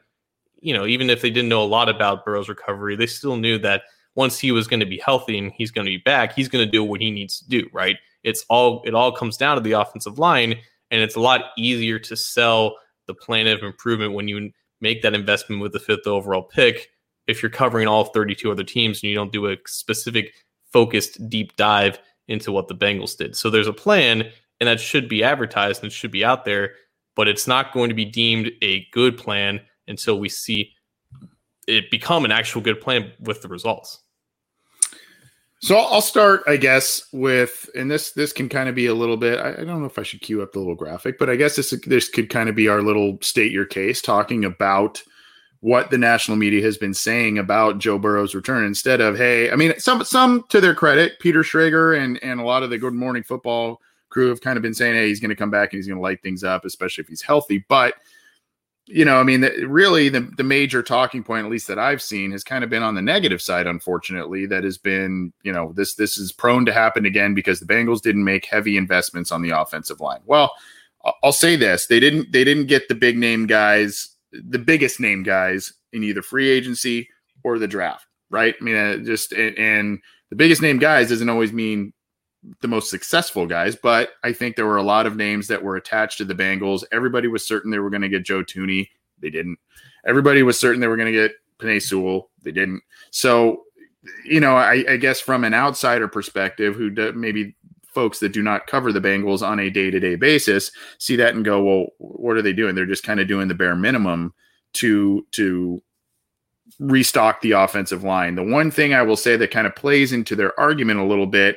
[0.60, 3.58] you know, even if they didn't know a lot about Burrow's recovery, they still knew
[3.58, 3.82] that
[4.14, 6.64] once he was going to be healthy and he's going to be back, he's going
[6.64, 7.96] to do what he needs to do, right?
[8.24, 10.56] It's all it all comes down to the offensive line,
[10.90, 15.14] and it's a lot easier to sell the plan of improvement when you make that
[15.14, 16.88] investment with the fifth overall pick.
[17.26, 20.32] If you're covering all 32 other teams and you don't do a specific
[20.72, 23.36] focused deep dive into what the Bengals did.
[23.36, 24.30] So there's a plan
[24.60, 26.74] and that should be advertised and it should be out there,
[27.16, 30.72] but it's not going to be deemed a good plan until we see
[31.66, 34.02] it become an actual good plan with the results.
[35.60, 39.16] So I'll start, I guess, with and this this can kind of be a little
[39.16, 39.40] bit.
[39.40, 41.56] I, I, don't know if I should cue up the little graphic, but I guess
[41.56, 45.02] this this could kind of be our little state your case, talking about
[45.60, 48.64] what the national media has been saying about Joe Burrow's return.
[48.64, 52.44] Instead of hey, I mean, some some to their credit, Peter Schrager and and a
[52.44, 53.80] lot of the Good Morning Football
[54.16, 55.98] crew have kind of been saying, hey, he's going to come back and he's going
[55.98, 57.64] to light things up, especially if he's healthy.
[57.68, 57.94] But
[58.86, 62.30] you know, I mean, really, the the major talking point, at least that I've seen,
[62.30, 63.66] has kind of been on the negative side.
[63.66, 67.66] Unfortunately, that has been, you know, this this is prone to happen again because the
[67.66, 70.20] Bengals didn't make heavy investments on the offensive line.
[70.24, 70.52] Well,
[71.24, 75.24] I'll say this: they didn't they didn't get the big name guys, the biggest name
[75.24, 77.08] guys in either free agency
[77.42, 78.54] or the draft, right?
[78.60, 79.98] I mean, uh, just and, and
[80.30, 81.92] the biggest name guys doesn't always mean
[82.60, 85.76] the most successful guys, but I think there were a lot of names that were
[85.76, 86.84] attached to the Bengals.
[86.92, 88.88] Everybody was certain they were going to get Joe Thuney.
[89.20, 89.58] They didn't.
[90.06, 92.30] Everybody was certain they were going to get Penei Sewell.
[92.42, 92.82] They didn't.
[93.10, 93.64] So,
[94.24, 97.56] you know, I, I guess from an outsider perspective, who do, maybe
[97.96, 101.34] folks that do not cover the Bengals on a day to day basis see that
[101.34, 102.74] and go, well, what are they doing?
[102.74, 104.34] They're just kind of doing the bare minimum
[104.74, 105.82] to to
[106.78, 108.34] restock the offensive line.
[108.34, 111.26] The one thing I will say that kind of plays into their argument a little
[111.26, 111.56] bit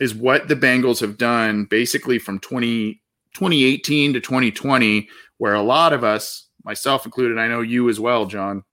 [0.00, 2.94] is what the Bengals have done basically from 20,
[3.34, 5.08] 2018 to 2020,
[5.38, 8.64] where a lot of us, myself included, I know you as well, John,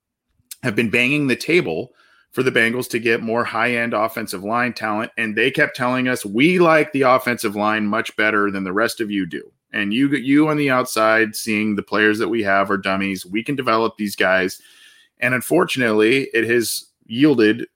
[0.63, 1.91] have been banging the table
[2.31, 5.11] for the Bengals to get more high end offensive line talent.
[5.17, 9.01] And they kept telling us, we like the offensive line much better than the rest
[9.01, 9.51] of you do.
[9.73, 13.25] And you, you on the outside, seeing the players that we have are dummies.
[13.25, 14.61] We can develop these guys.
[15.19, 17.67] And unfortunately, it has yielded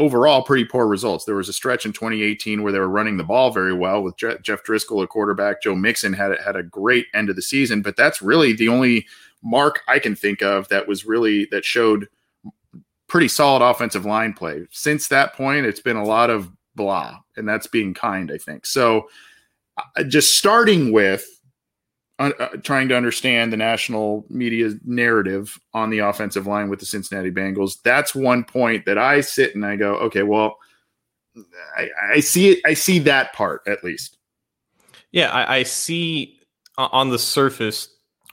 [0.00, 1.26] overall pretty poor results.
[1.26, 4.16] There was a stretch in 2018 where they were running the ball very well with
[4.16, 5.62] Je- Jeff Driskel, a quarterback.
[5.62, 9.06] Joe Mixon had had a great end of the season, but that's really the only
[9.42, 12.08] mark I can think of that was really that showed
[13.08, 14.66] pretty solid offensive line play.
[14.70, 18.64] Since that point, it's been a lot of blah, and that's being kind, I think.
[18.64, 19.08] So,
[19.76, 21.26] uh, just starting with
[22.20, 27.30] uh, trying to understand the national media narrative on the offensive line with the Cincinnati
[27.30, 27.80] Bengals.
[27.82, 30.58] That's one point that I sit and I go, okay, well,
[31.76, 32.60] I, I see it.
[32.66, 34.18] I see that part at least.
[35.12, 36.38] Yeah, I, I see
[36.76, 37.88] on the surface.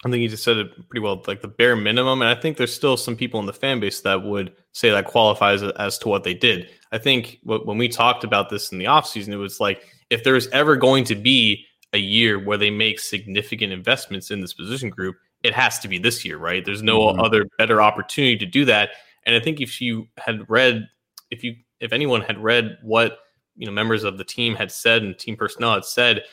[0.06, 2.22] I think you just said it pretty well, like the bare minimum.
[2.22, 5.06] And I think there's still some people in the fan base that would say that
[5.06, 6.70] qualifies as to what they did.
[6.92, 10.48] I think when we talked about this in the offseason, it was like if there's
[10.50, 15.16] ever going to be a year where they make significant investments in this position group,
[15.44, 16.66] it has to be this year, right?
[16.66, 17.20] There's no mm-hmm.
[17.20, 18.90] other better opportunity to do that.
[19.26, 20.88] And I think if you had read,
[21.32, 23.20] if you, if anyone had read what
[23.56, 26.24] you know members of the team had said and team personnel had said,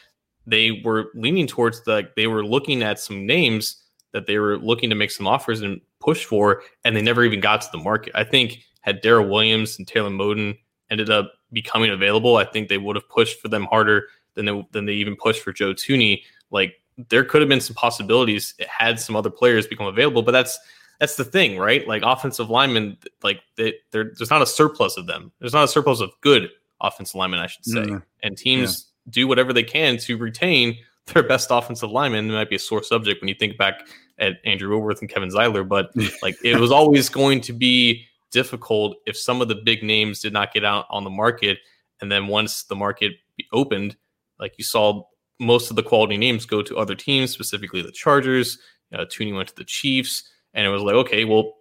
[0.46, 4.90] they were leaning towards the, they were looking at some names that they were looking
[4.90, 8.12] to make some offers and push for, and they never even got to the market.
[8.14, 10.58] I think had Daryl Williams and Taylor Moton
[10.90, 14.68] ended up becoming available, I think they would have pushed for them harder than they,
[14.72, 16.22] than they even pushed for Joe Thuney.
[16.50, 16.74] Like
[17.08, 18.54] there could have been some possibilities.
[18.68, 20.58] Had some other players become available, but that's
[21.00, 21.86] that's the thing, right?
[21.86, 25.32] Like offensive linemen, like they, there's not a surplus of them.
[25.40, 27.80] There's not a surplus of good offensive linemen, I should say.
[27.80, 27.96] Mm-hmm.
[28.22, 29.10] And teams yeah.
[29.10, 32.30] do whatever they can to retain their best offensive linemen.
[32.30, 33.86] It might be a sore subject when you think back
[34.18, 35.90] at Andrew Whitworth and Kevin Zeitler, but
[36.22, 40.32] like it was always going to be difficult if some of the big names did
[40.32, 41.58] not get out on the market.
[42.00, 43.12] And then once the market
[43.52, 43.96] opened,
[44.38, 45.04] like you saw
[45.40, 48.58] most of the quality names go to other teams, specifically the Chargers.
[48.92, 51.54] Uh, Thuney went to the Chiefs, and it was like, okay, well,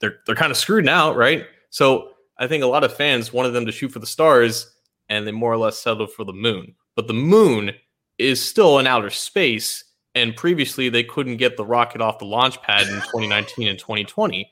[0.00, 1.46] they're they're kind of screwed now, right?
[1.70, 4.74] So I think a lot of fans wanted them to shoot for the stars,
[5.08, 6.74] and they more or less settled for the moon.
[6.94, 7.72] But the moon
[8.18, 12.60] is still in outer space, and previously they couldn't get the rocket off the launch
[12.62, 14.50] pad in 2019 and 2020,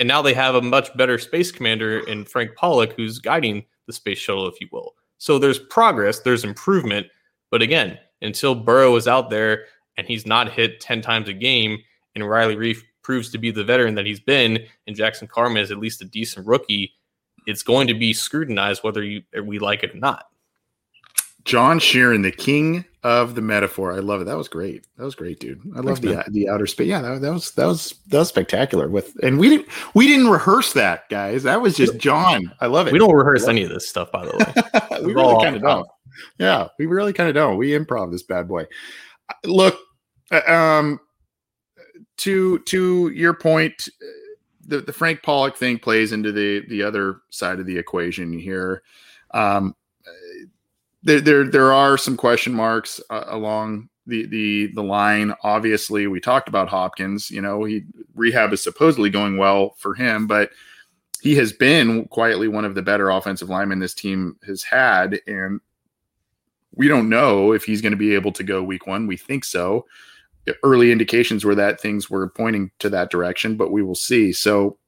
[0.00, 3.92] and now they have a much better space commander in Frank Pollack, who's guiding the
[3.92, 4.94] space shuttle, if you will.
[5.22, 7.06] So there's progress, there's improvement.
[7.52, 11.78] But again, until Burrow is out there and he's not hit 10 times a game
[12.16, 15.70] and Riley Reiff proves to be the veteran that he's been and Jackson Carman is
[15.70, 16.92] at least a decent rookie,
[17.46, 20.24] it's going to be scrutinized whether you we like it or not.
[21.44, 23.92] John Sheeran, the king of the metaphor.
[23.92, 24.24] I love it.
[24.24, 24.86] That was great.
[24.96, 25.60] That was great, dude.
[25.74, 26.86] I love the the outer space.
[26.86, 28.88] Yeah, that, that, was that was that was spectacular.
[28.88, 31.42] With and we didn't we didn't rehearse that, guys.
[31.42, 32.52] That was just John.
[32.60, 32.92] I love it.
[32.92, 35.00] We don't rehearse any of this stuff, by the way.
[35.04, 35.88] we really kind of don't.
[36.38, 37.56] Yeah, we really kind of don't.
[37.56, 38.66] We improv this bad boy.
[39.44, 39.78] Look,
[40.30, 41.00] uh, um,
[42.18, 43.88] to to your point,
[44.64, 48.82] the the Frank Pollack thing plays into the the other side of the equation here.
[49.32, 49.74] Um,
[51.02, 55.32] there, there, there are some question marks uh, along the the the line.
[55.42, 57.30] Obviously, we talked about Hopkins.
[57.30, 57.82] You know, he
[58.14, 60.50] rehab is supposedly going well for him, but
[61.20, 65.60] he has been quietly one of the better offensive linemen this team has had, and
[66.74, 69.06] we don't know if he's going to be able to go week one.
[69.06, 69.86] We think so.
[70.64, 74.32] Early indications were that things were pointing to that direction, but we will see.
[74.32, 74.78] So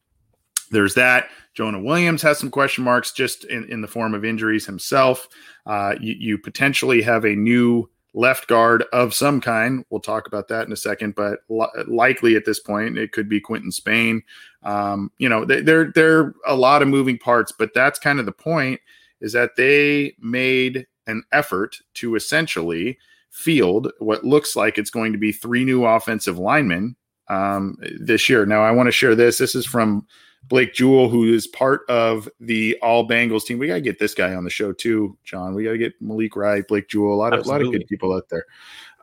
[0.71, 1.29] there's that.
[1.55, 5.29] Jonah Williams has some question marks just in, in the form of injuries himself.
[5.67, 9.85] Uh, you, you, potentially have a new left guard of some kind.
[9.91, 13.29] We'll talk about that in a second, but li- likely at this point, it could
[13.29, 14.23] be Quinton Spain.
[14.63, 18.21] Um, you know, th- there, there are a lot of moving parts, but that's kind
[18.21, 18.81] of the point
[19.21, 22.99] is that they made an effort to essentially
[23.31, 26.95] field what looks like it's going to be three new offensive linemen
[27.29, 28.47] um, this year.
[28.47, 29.39] Now, I want to share this.
[29.39, 30.07] This is from
[30.49, 33.59] Blake Jewell, who is part of the All Bengals team.
[33.59, 35.55] We got to get this guy on the show too, John.
[35.55, 37.67] We got to get Malik Wright, Blake Jewell, a lot of Absolutely.
[37.67, 38.45] a lot of good people out there.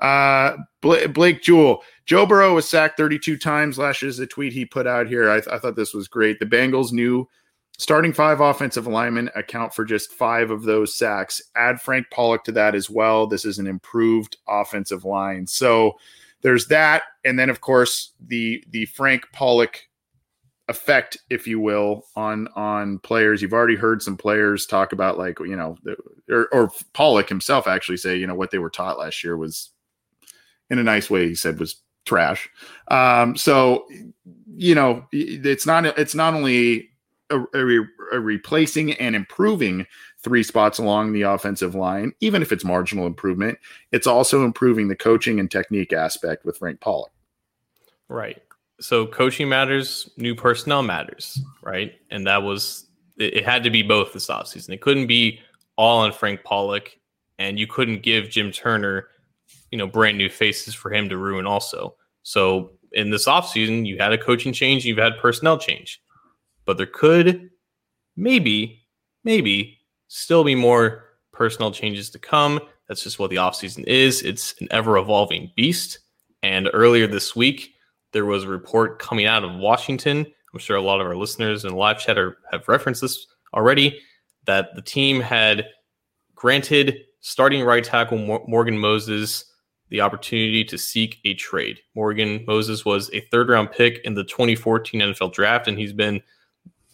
[0.02, 4.10] Uh, Blake, Blake Jewell, Joe Burrow was sacked 32 times last year.
[4.10, 5.30] Is a tweet he put out here.
[5.30, 6.40] I, th- I thought this was great.
[6.40, 7.28] The Bengals knew
[7.78, 11.42] starting five offensive linemen account for just five of those sacks.
[11.56, 13.28] Add Frank Pollack to that as well.
[13.28, 15.48] This is an improved offensive line.
[15.48, 15.94] So
[16.42, 19.88] there's that, and then of course the the Frank Pollack
[20.68, 23.42] effect, if you will, on on players.
[23.42, 25.78] You've already heard some players talk about like you know,
[26.30, 29.72] or, or Pollack himself actually say you know what they were taught last year was,
[30.70, 32.50] in a nice way, he said was trash.
[32.88, 33.88] Um, so
[34.56, 36.90] you know, it's not it's not only
[37.30, 39.86] a, a, a replacing and improving
[40.20, 43.58] three spots along the offensive line, even if it's marginal improvement,
[43.92, 47.12] it's also improving the coaching and technique aspect with Frank Pollack.
[48.08, 48.42] Right
[48.82, 51.94] so coaching matters, new personnel matters, right?
[52.10, 54.70] And that was it, it had to be both this offseason.
[54.70, 55.40] It couldn't be
[55.78, 57.00] all on Frank Pollack,
[57.40, 59.08] and you couldn't give Jim Turner,
[59.72, 61.96] you know, brand new faces for him to ruin also.
[62.24, 66.02] So in this offseason, you had a coaching change, you've had personnel change.
[66.66, 67.50] But there could
[68.16, 68.84] maybe,
[69.24, 72.60] maybe still be more personnel changes to come.
[72.88, 74.22] That's just what the offseason is.
[74.22, 76.00] It's an ever evolving beast.
[76.44, 77.76] And earlier this week,
[78.12, 80.26] there was a report coming out of Washington.
[80.54, 84.00] I'm sure a lot of our listeners in live chat are, have referenced this already.
[84.46, 85.68] That the team had
[86.36, 89.46] granted starting right tackle Morgan Moses
[89.90, 91.80] the opportunity to seek a trade.
[91.96, 96.22] Morgan Moses was a third round pick in the 2014 NFL draft, and he's been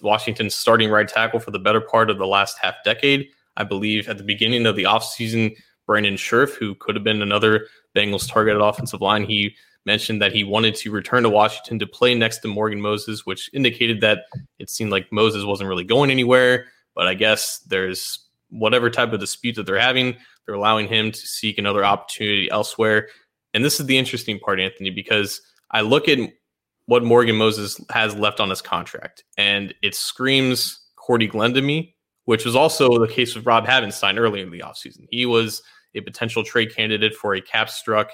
[0.01, 3.29] Washington's starting right tackle for the better part of the last half decade.
[3.55, 7.67] I believe at the beginning of the offseason, Brandon Scherff, who could have been another
[7.95, 9.55] Bengals targeted offensive line, he
[9.87, 13.49] mentioned that he wanted to return to Washington to play next to Morgan Moses, which
[13.53, 14.25] indicated that
[14.59, 16.65] it seemed like Moses wasn't really going anywhere.
[16.93, 18.19] But I guess there's
[18.49, 23.07] whatever type of dispute that they're having, they're allowing him to seek another opportunity elsewhere.
[23.53, 26.19] And this is the interesting part, Anthony, because I look at
[26.85, 31.95] what Morgan Moses has left on his contract, and it screams Cordy Glenn to me,
[32.25, 35.07] which was also the case with Rob Havenstein earlier in the offseason.
[35.09, 35.61] He was
[35.95, 38.11] a potential trade candidate for a cap struck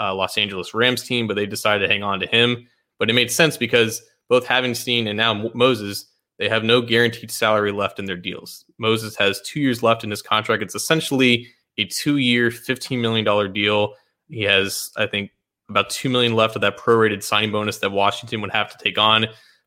[0.00, 2.66] uh, Los Angeles Rams team, but they decided to hang on to him.
[2.98, 6.06] But it made sense because both Havenstein and now Moses,
[6.38, 8.64] they have no guaranteed salary left in their deals.
[8.78, 10.62] Moses has two years left in his contract.
[10.62, 13.94] It's essentially a two-year, $15 million deal.
[14.28, 15.30] He has, I think,
[15.68, 18.98] about two million left of that prorated signing bonus that Washington would have to take
[18.98, 19.26] on.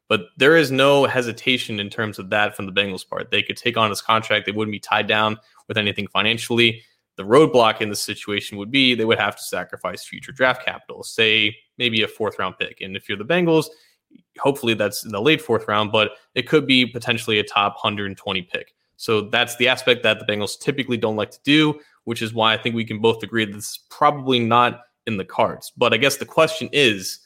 [0.09, 3.31] But there is no hesitation in terms of that from the Bengals part.
[3.31, 4.45] They could take on his contract.
[4.45, 5.37] They wouldn't be tied down
[5.67, 6.83] with anything financially
[7.15, 11.03] the roadblock in this situation would be they would have to sacrifice future draft capital,
[11.03, 12.81] say maybe a fourth round pick.
[12.81, 13.67] And if you're the Bengals,
[14.39, 18.41] hopefully that's in the late fourth round, but it could be potentially a top 120
[18.43, 18.73] pick.
[18.97, 22.53] So that's the aspect that the Bengals typically don't like to do, which is why
[22.53, 25.71] I think we can both agree that this is probably not in the cards.
[25.75, 27.19] But I guess the question is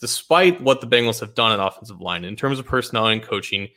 [0.00, 3.68] despite what the Bengals have done at offensive line in terms of personnel and coaching,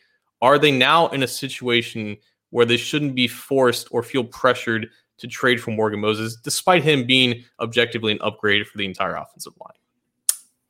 [0.41, 2.17] are they now in a situation
[2.49, 4.89] where they shouldn't be forced or feel pressured
[5.19, 9.53] to trade for Morgan Moses, despite him being objectively an upgrade for the entire offensive
[9.59, 9.77] line.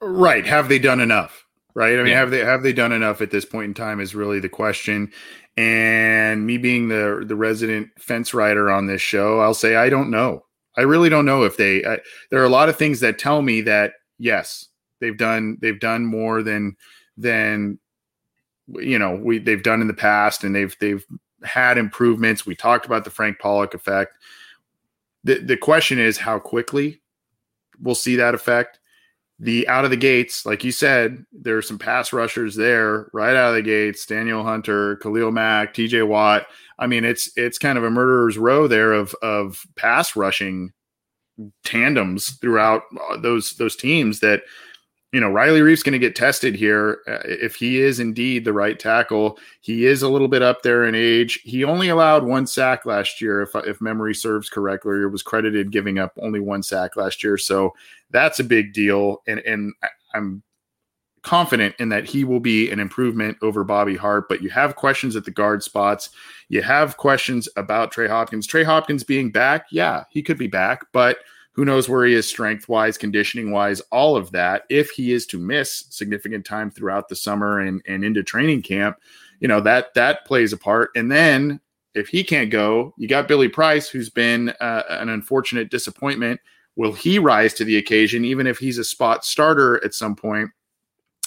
[0.02, 0.46] Right.
[0.46, 1.46] Have they done enough?
[1.76, 1.94] Right.
[1.94, 2.20] I mean, yeah.
[2.20, 5.12] have they have they done enough at this point in time is really the question.
[5.56, 10.10] And me being the the resident fence rider on this show, I'll say I don't
[10.10, 10.46] know.
[10.78, 11.86] I really don't know if they.
[11.86, 12.00] I,
[12.32, 14.68] there are a lot of things that tell me that yes,
[15.00, 16.76] they've done they've done more than
[17.18, 17.80] than
[18.68, 21.06] you know we they've done in the past, and they've they've
[21.44, 22.46] had improvements.
[22.46, 24.18] We talked about the Frank Pollack effect.
[25.24, 27.02] The the question is how quickly
[27.82, 28.80] we'll see that effect.
[29.42, 33.36] The out of the gates, like you said, there are some pass rushers there right
[33.36, 34.06] out of the gates.
[34.06, 36.48] Danielle Hunter, Khalil Mack, TJ Watt.
[36.78, 40.74] I mean, it's it's kind of a murderer's row there of of pass rushing
[41.64, 44.44] tandems throughout uh, those those teams that
[45.12, 47.00] you know, Riley Reiff's going to get tested here.
[47.08, 50.86] Uh, if he is indeed the right tackle, he is a little bit up there
[50.86, 51.40] in age.
[51.44, 55.72] He only allowed one sack last year, if, if memory serves correctly, or was credited
[55.72, 57.38] giving up only one sack last year.
[57.40, 57.74] So
[58.12, 59.24] that's a big deal.
[59.28, 59.74] And, and
[60.14, 60.44] I'm
[61.24, 64.30] confident in that he will be an improvement over Bobby Hart.
[64.30, 66.12] But you have questions at the guard spots.
[66.50, 68.46] You have questions about Trey Hopkins.
[68.46, 71.18] Trey Hopkins being back, yeah, he could be back, but–
[71.60, 74.64] who knows where he is strength wise, conditioning wise, all of that.
[74.70, 78.96] If he is to miss significant time throughout the summer and, and into training camp,
[79.42, 80.92] you know, that that plays a part.
[80.96, 81.60] And then
[81.96, 86.40] if he can't go, you got Billy Price, who's been uh, an unfortunate disappointment.
[86.78, 90.52] Will he rise to the occasion, even if he's a spot starter at some point?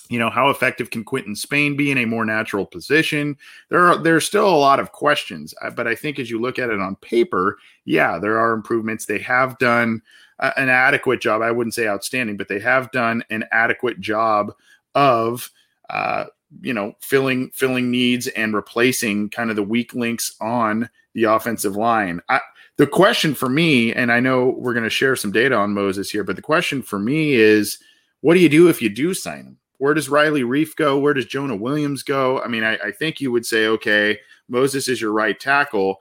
[0.08, 3.36] You know, how effective can Quinton Spain be in a more natural position?
[3.68, 6.58] There are there's still a lot of questions, uh, but I think as you look
[6.58, 9.06] at it on paper, yeah, there are improvements.
[9.06, 10.02] They have done
[10.38, 11.42] an adequate job.
[11.42, 14.52] I wouldn't say outstanding, but they have done an adequate job
[14.94, 15.50] of
[15.90, 16.26] uh,
[16.60, 21.76] you know filling filling needs and replacing kind of the weak links on the offensive
[21.76, 22.20] line.
[22.28, 22.40] I,
[22.78, 26.10] the question for me, and I know we're going to share some data on Moses
[26.10, 27.78] here, but the question for me is,
[28.22, 29.58] what do you do if you do sign him?
[29.76, 30.98] Where does Riley Reiff go?
[30.98, 32.40] Where does Jonah Williams go?
[32.40, 34.18] I mean, I, I think you would say, okay,
[34.48, 35.98] Moses is your right tackle.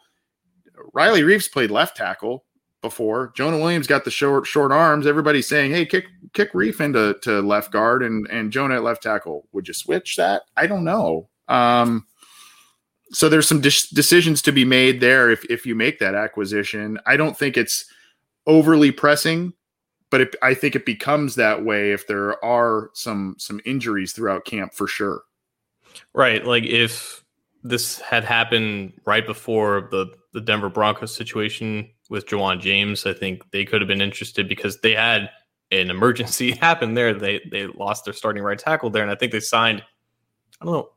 [0.94, 2.46] Riley Reiff's played left tackle
[2.82, 3.32] before.
[3.36, 5.08] Jonah Williams got the short short arms.
[5.08, 9.04] Everybody's saying, "Hey, kick kick Reiff into to left guard and and Jonah at left
[9.04, 10.44] tackle." Would you switch that?
[10.58, 11.30] I don't know.
[11.48, 12.06] Um,
[13.12, 17.00] so there's some de- decisions to be made there if if you make that acquisition.
[17.06, 17.86] I don't think it's
[18.48, 19.54] overly pressing
[20.12, 24.46] but it, I think it becomes that way if there are some some injuries throughout
[24.46, 25.24] camp for sure.
[26.14, 27.24] Right, like if
[27.64, 33.50] this had happened right before the the Denver Broncos situation with Ja'Wuan James, I think
[33.52, 35.30] they could have been interested because they had
[35.72, 37.14] an emergency happen there.
[37.14, 39.82] They they lost their starting right tackle there, and I think they signed.
[40.62, 40.90] I don't know.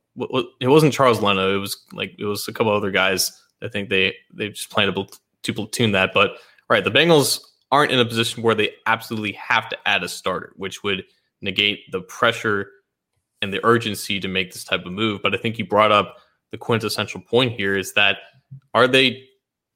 [0.61, 1.55] It wasn't Charles Leno.
[1.55, 3.33] It was like it was a couple other guys.
[3.63, 6.11] I think they they just planned to platoon that.
[6.13, 6.33] But
[6.69, 7.41] right, the Bengals
[7.71, 11.05] aren't in a position where they absolutely have to add a starter, which would
[11.41, 12.71] negate the pressure
[13.41, 15.21] and the urgency to make this type of move.
[15.23, 16.17] But I think you brought up
[16.51, 18.19] the quintessential point here is that
[18.75, 19.25] are they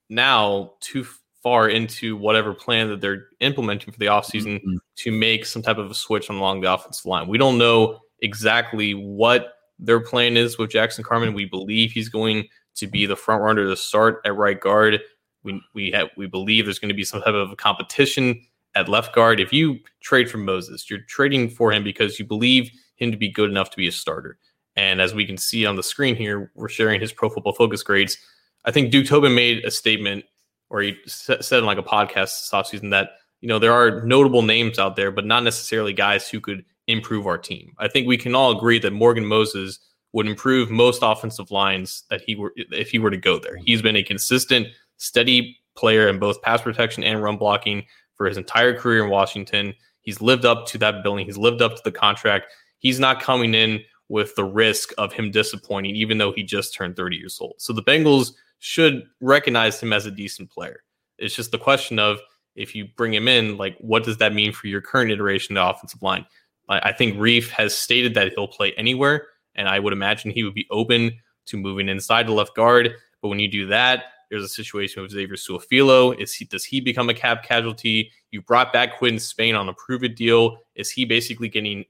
[0.09, 1.07] now too
[1.49, 4.76] far into whatever plan that they're implementing for the offseason mm-hmm.
[4.96, 7.26] to make some type of a switch along the offensive line?
[7.26, 11.32] We don't know exactly what their plan is with Jackson Carman.
[11.32, 12.44] We believe he's going
[12.74, 15.01] to be the front runner to start at right guard.
[15.42, 18.44] We we have we believe there's going to be some type of a competition
[18.74, 19.40] at left guard.
[19.40, 23.30] If you trade for Moses, you're trading for him because you believe him to be
[23.30, 24.36] good enough to be a starter.
[24.76, 27.82] And as we can see on the screen here, we're sharing his Pro Football Focus
[27.82, 28.18] grades.
[28.66, 30.26] I think Duke Tobin made a statement,
[30.71, 34.43] or he said in like a podcast this offseason that you know there are notable
[34.43, 37.75] names out there, but not necessarily guys who could improve our team.
[37.79, 39.79] I think we can all agree that Morgan Moses
[40.12, 43.57] would improve most offensive lines that he were if he were to go there.
[43.57, 48.37] He's been a consistent steady player in both pass protection and run blocking for his
[48.37, 49.75] entire career in Washington.
[50.01, 51.27] He's lived up to that billing.
[51.27, 52.47] He's lived up to the contract.
[52.79, 56.97] He's not coming in with the risk of him disappointing, even though he just turned
[56.97, 57.55] 30 years old.
[57.59, 60.82] So the Bengals should recognize him as a decent player.
[61.18, 62.18] It's just the question of
[62.54, 65.62] if you bring him in, like what does that mean for your current iteration of
[65.62, 66.26] the offensive line?
[66.68, 70.54] I think Reiff has stated that he'll play anywhere, and I would imagine he would
[70.54, 71.12] be open
[71.46, 72.94] to moving inside the left guard.
[73.22, 76.12] But when you do that, there's a situation with Xavier Su'a-Filo.
[76.12, 78.12] Is he does he become a cap casualty?
[78.30, 80.59] You brought back Quinn Spain on a prove it deal.
[80.74, 81.86] Is he basically getting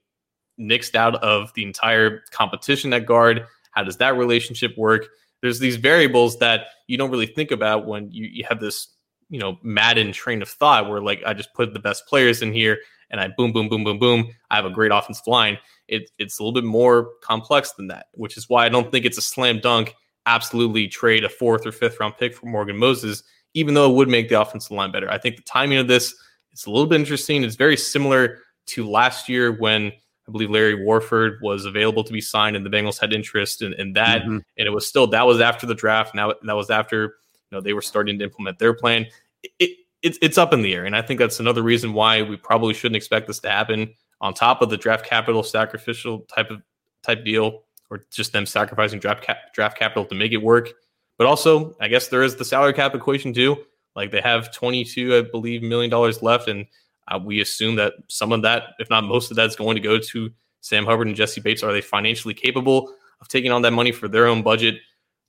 [0.57, 3.45] nixed out of the entire competition at guard?
[3.71, 5.07] How does that relationship work?
[5.41, 8.95] There's these variables that you don't really think about when you, you have this,
[9.29, 12.51] you know, Madden train of thought where like I just put the best players in
[12.51, 12.77] here
[13.09, 14.29] and I boom, boom, boom, boom, boom.
[14.49, 15.57] I have a great offensive line.
[15.87, 19.05] It, it's a little bit more complex than that, which is why I don't think
[19.05, 23.23] it's a slam dunk absolutely trade a fourth or fifth round pick for Morgan Moses,
[23.53, 25.09] even though it would make the offensive line better.
[25.09, 26.13] I think the timing of this
[26.53, 27.43] is a little bit interesting.
[27.43, 29.91] It's very similar to last year when
[30.29, 33.73] I believe Larry Warford was available to be signed and the Bengals had interest in,
[33.73, 34.21] in that.
[34.21, 34.37] Mm-hmm.
[34.57, 36.13] And it was still, that was after the draft.
[36.13, 39.07] Now that was after, you know, they were starting to implement their plan.
[39.43, 40.85] It, it, it's up in the air.
[40.85, 44.33] And I think that's another reason why we probably shouldn't expect this to happen on
[44.33, 46.61] top of the draft capital sacrificial type of
[47.03, 50.69] type deal or just them sacrificing draft cap, draft capital to make it work.
[51.17, 53.57] But also, I guess there is the salary cap equation too.
[53.95, 56.67] Like they have 22, I believe, million dollars left, and
[57.09, 59.81] uh, we assume that some of that, if not most of that, is going to
[59.81, 60.29] go to
[60.61, 61.63] Sam Hubbard and Jessie Bates.
[61.63, 64.75] Are they financially capable of taking on that money for their own budget?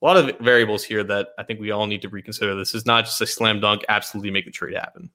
[0.02, 2.54] A lot of variables here that I think we all need to reconsider.
[2.54, 3.84] This is not just a slam dunk.
[3.88, 5.10] Absolutely make the trade happen.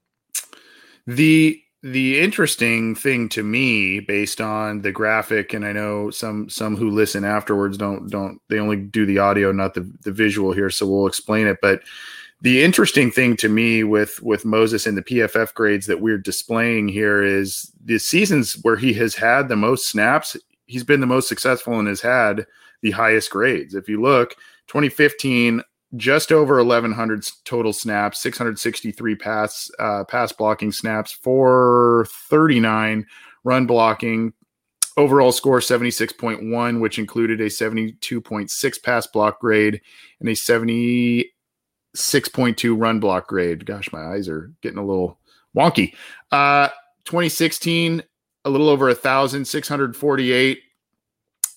[1.08, 6.76] The the interesting thing to me based on the graphic and i know some some
[6.76, 10.72] who listen afterwards don't don't they only do the audio not the, the visual here
[10.72, 11.82] so we'll explain it but
[12.42, 16.88] the interesting thing to me with with moses and the pff grades that we're displaying
[16.88, 20.36] here is the seasons where he has had the most snaps
[20.68, 22.46] he's been the most successful and has had
[22.82, 23.76] the highest grades.
[23.76, 24.36] If you look
[24.68, 25.62] 2015
[25.96, 33.06] just over 1100 total snaps 663 pass uh, pass blocking snaps 439
[33.44, 34.34] run blocking
[34.98, 39.80] overall score 76.1 which included a 72.6 pass block grade
[40.20, 40.34] and a
[41.96, 45.18] 76.2 run block grade gosh my eyes are getting a little
[45.56, 45.94] wonky
[46.32, 46.68] uh
[47.06, 48.04] 2016
[48.44, 50.62] a little over a thousand 648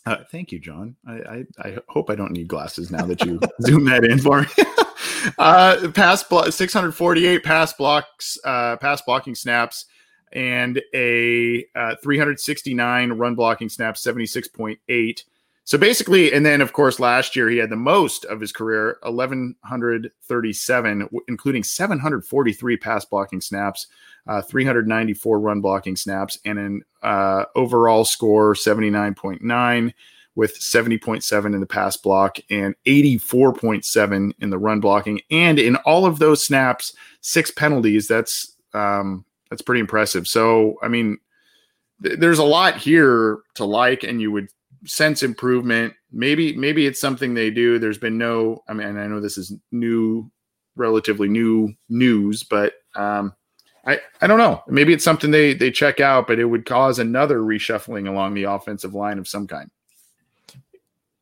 [0.07, 0.97] uh, thank you, John.
[1.07, 4.41] I, I, I, hope I don't need glasses now that you zoom that in for
[4.41, 4.47] me.
[5.39, 9.85] uh, pass blo- 648 pass blocks, uh, pass blocking snaps,
[10.33, 15.25] and a uh, 369 run blocking snaps, 76.8.
[15.69, 18.97] So basically, and then of course last year he had the most of his career,
[19.03, 23.87] 1137, including 743 pass blocking snaps,
[24.27, 29.93] uh, 394 run blocking snaps, and an uh, overall score 79.9
[30.37, 35.21] with 70.7 in the pass block and 84.7 in the run blocking.
[35.31, 38.09] And in all of those snaps, six penalties.
[38.09, 40.29] That's um, that's pretty impressive.
[40.29, 41.19] So I mean,
[42.03, 44.49] th- there's a lot here to like, and you would
[44.85, 45.95] sense improvement.
[46.13, 47.79] Maybe maybe it's something they do.
[47.79, 48.63] There's been no.
[48.69, 50.31] I mean, I know this is new,
[50.77, 53.35] relatively new news, but um,
[53.87, 54.63] I, I don't know.
[54.69, 58.45] Maybe it's something they they check out, but it would cause another reshuffling along the
[58.45, 59.71] offensive line of some kind.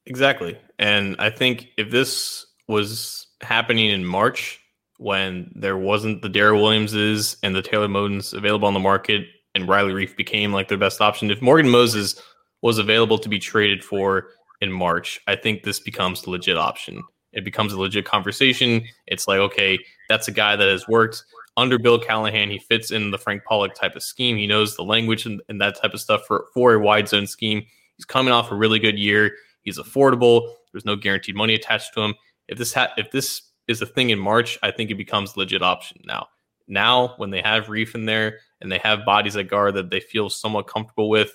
[0.06, 0.58] Exactly.
[0.78, 4.60] And I think if this was happening in March
[4.98, 9.68] when there wasn't the Daryl Williamses and the Taylor Motons available on the market and
[9.68, 12.20] Riley Reiff became like their best option, if Morgan Moses
[12.62, 14.28] was available to be traded for
[14.60, 17.02] in March, I think this becomes a legit option.
[17.32, 18.84] It becomes a legit conversation.
[19.06, 19.78] It's like, okay,
[20.08, 21.22] that's a guy that has worked
[21.56, 24.36] under Bill Callahan, he fits in the Frank Pollack type of scheme.
[24.36, 27.26] He knows the language and, and, that type of stuff for, for a wide zone
[27.26, 27.64] scheme.
[27.96, 29.32] He's coming off a really good year.
[29.62, 30.52] He's affordable.
[30.72, 32.14] There's no guaranteed money attached to him.
[32.48, 35.62] If this ha- if this is a thing in March, I think it becomes legit
[35.62, 36.28] option now.
[36.68, 40.00] Now, when they have Reiff in there and they have bodies at guard that they
[40.00, 41.32] feel somewhat comfortable with,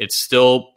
[0.00, 0.70] it's still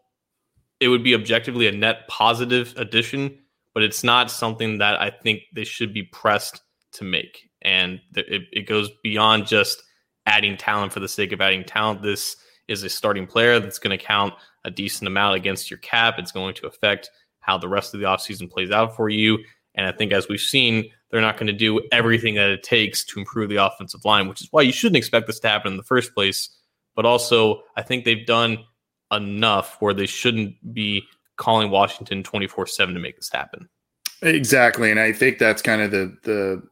[0.79, 3.39] it would be objectively a net positive addition,
[3.73, 6.61] but it's not something that I think they should be pressed
[6.93, 9.81] to make and it, it goes beyond just
[10.25, 12.01] adding talent for the sake of adding talent.
[12.01, 12.35] This
[12.67, 14.33] is a starting player that's going to count
[14.65, 16.15] a decent amount against your cap.
[16.17, 17.09] It's going to affect
[17.39, 19.39] how the rest of the offseason plays out for you.
[19.75, 23.03] And I think, as we've seen, they're not going to do everything that it takes
[23.05, 25.77] to improve the offensive line, which is why you shouldn't expect this to happen in
[25.77, 26.49] the first place.
[26.95, 28.59] But also, I think they've done
[29.15, 31.03] enough where they shouldn't be
[31.37, 33.67] calling Washington 24 7 to make this happen.
[34.21, 34.91] Exactly.
[34.91, 36.63] And I think that's kind of the, the,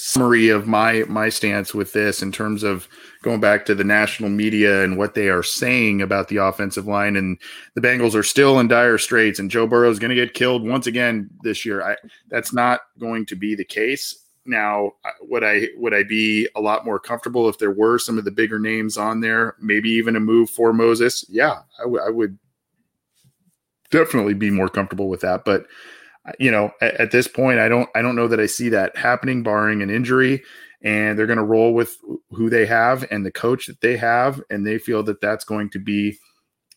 [0.00, 2.88] summary of my my stance with this in terms of
[3.22, 7.16] going back to the national media and what they are saying about the offensive line
[7.16, 7.36] and
[7.74, 10.66] the Bengals are still in dire straits and Joe Burrow is going to get killed
[10.66, 11.82] once again this year.
[11.82, 11.96] I
[12.28, 14.24] that's not going to be the case.
[14.48, 18.24] Now, would I would I be a lot more comfortable if there were some of
[18.24, 19.54] the bigger names on there?
[19.60, 21.24] Maybe even a move for Moses.
[21.28, 22.38] Yeah, I, w- I would
[23.90, 25.44] definitely be more comfortable with that.
[25.44, 25.66] But
[26.26, 28.70] uh, you know, at, at, this point, I don't I don't know that I see
[28.70, 30.42] that happening, barring an injury.
[30.80, 31.96] And they're going to roll with
[32.30, 35.70] who they have and the coach that they have, and they feel that that's going
[35.70, 36.16] to be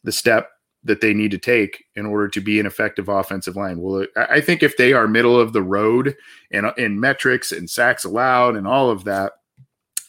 [0.03, 0.49] the step
[0.83, 3.79] that they need to take in order to be an effective offensive line.
[3.79, 6.15] Well, I think if they are middle of the road
[6.51, 9.33] and in metrics and sacks allowed and all of that,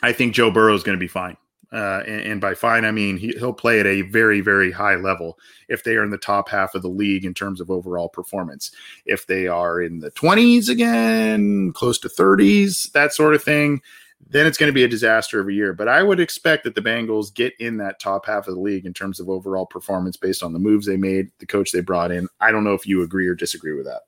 [0.03, 1.37] I think Joe Burrow is going to be fine.
[1.73, 4.97] Uh, and, and, by fine, I mean he, will play at a very, very high
[4.97, 5.39] level
[5.71, 8.71] if they are in the top half of the league in terms of overall performance.
[9.07, 13.81] If they are in the 20s again, close to 30s, that sort of thing,
[14.29, 15.73] then it's going to be a disaster every year.
[15.73, 18.87] But I would expect that the Bengals get in that top half of the league
[18.87, 22.11] in terms of overall performance based on the moves they made, the coach they brought
[22.11, 22.29] in.
[22.41, 24.03] I don't know if you agree or disagree with that.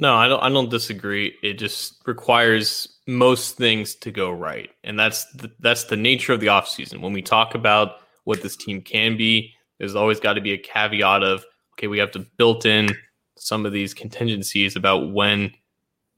[0.00, 0.40] No, I don't.
[0.40, 1.34] I don't disagree.
[1.42, 6.38] It just requires most things to go right, and that's the, that's the nature of
[6.38, 7.00] the offseason.
[7.00, 10.58] When we talk about what this team can be, there's always got to be a
[10.58, 11.44] caveat of
[11.78, 12.90] okay, we have to built in
[13.36, 15.52] some of these contingencies about when,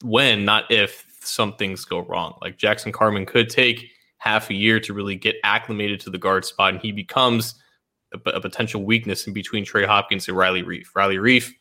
[0.03, 2.37] when, not if some things go wrong.
[2.41, 3.85] Like Jackson Carman could take
[4.17, 7.55] half a year to really get acclimated to the guard spot, and he becomes
[8.13, 10.87] a, a potential weakness in between Trey Hopkins and Riley Reiff.
[10.95, 11.51] Riley Reiff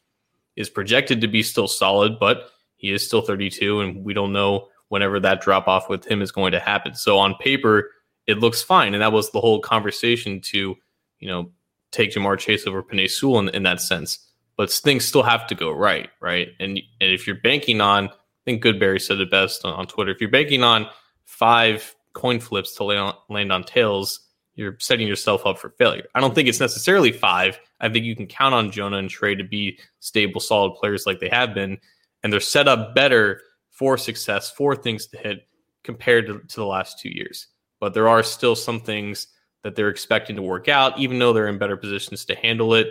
[0.56, 4.68] is projected to be still solid, but he is still 32, and we don't know
[4.88, 6.94] whenever that drop off with him is going to happen.
[6.94, 7.90] So on paper,
[8.26, 10.76] it looks fine, and that was the whole conversation to,
[11.18, 11.50] you know,
[11.92, 14.18] take Ja'Marr Chase over Penei Sewell in, in that sense.
[14.56, 16.48] But things still have to go right, right?
[16.58, 18.10] And and if you're banking on,
[18.50, 20.10] think Goodberry said it best on, on Twitter.
[20.10, 20.86] If you're banking on
[21.24, 24.20] five coin flips to land on, land on tails,
[24.54, 26.06] you're setting yourself up for failure.
[26.14, 27.58] I don't think it's necessarily five.
[27.80, 31.20] I think you can count on Jonah and Trey to be stable, solid players like
[31.20, 31.78] they have been,
[32.22, 33.40] and they're set up better
[33.70, 35.46] for success, for things to hit
[35.84, 37.46] compared to, to the last two years.
[37.78, 39.28] But there are still some things
[39.62, 42.88] that they're expecting to work out, even though they're in better positions to handle it.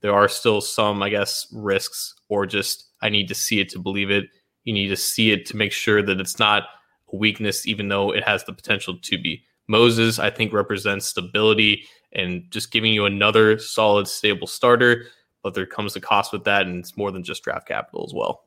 [0.00, 3.78] There are still some, I guess, risks, or just I need to see it to
[3.78, 4.26] believe it.
[4.64, 6.64] You need to see it to make sure that it's not
[7.12, 9.42] a weakness, even though it has the potential to be.
[9.68, 15.06] Moses, I think, represents stability and just giving you another solid, stable starter.
[15.42, 18.12] But there comes a cost with that, and it's more than just draft capital as
[18.12, 18.44] well.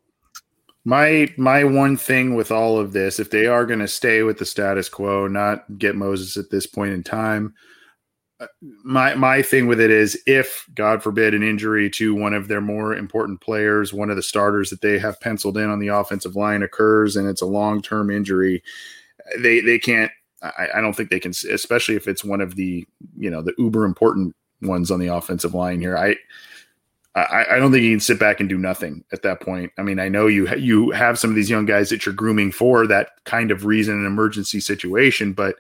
[0.85, 4.37] My my one thing with all of this, if they are going to stay with
[4.37, 7.53] the status quo, not get Moses at this point in time,
[8.83, 12.61] my my thing with it is if God forbid an injury to one of their
[12.61, 16.35] more important players, one of the starters that they have penciled in on the offensive
[16.35, 18.63] line occurs, and it's a long term injury,
[19.39, 20.11] they they can't
[20.43, 22.85] I, I don't think they can, especially if it's one of the
[23.17, 25.97] you know the uber important ones on the offensive line here.
[25.97, 26.15] I,
[27.15, 29.71] I, I don't think you can sit back and do nothing at that point.
[29.77, 32.51] I mean, I know you you have some of these young guys that you're grooming
[32.51, 35.55] for that kind of reason, an emergency situation, but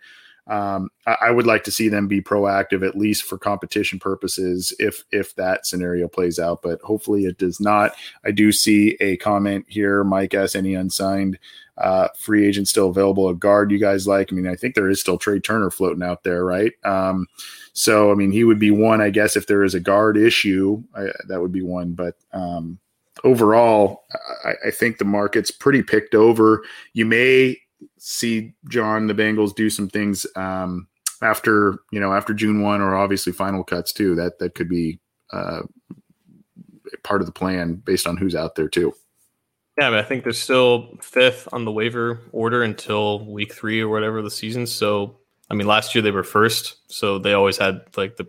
[0.47, 4.75] um, I, I, would like to see them be proactive at least for competition purposes
[4.77, 6.61] if if that scenario plays out.
[6.61, 7.95] But hopefully it does not.
[8.25, 10.03] I do see a comment here.
[10.03, 11.39] Mike asks any unsigned
[11.77, 14.31] uh, free agent still available a guard you guys like.
[14.31, 16.73] I mean, I think there is still Trai Turner floating out there, right?
[16.83, 17.27] Um,
[17.71, 20.83] so I mean, he would be one, I guess, if there is a guard issue,
[20.93, 21.93] I, that would be one.
[21.93, 22.79] But um,
[23.23, 24.03] overall,
[24.43, 26.63] I, I think the market's pretty picked over.
[26.93, 27.57] You may
[27.97, 30.87] see John the Bengals do some things um,
[31.21, 34.15] after you know after June one or obviously final cuts too.
[34.15, 34.99] That that could be
[35.31, 35.61] uh,
[37.03, 38.93] part of the plan based on who's out there too.
[39.77, 43.89] Yeah, I, I think they're still fifth on the waiver order until week three or
[43.89, 44.67] whatever the season.
[44.67, 45.17] So
[45.49, 48.27] I mean, last year they were first, so they always had like the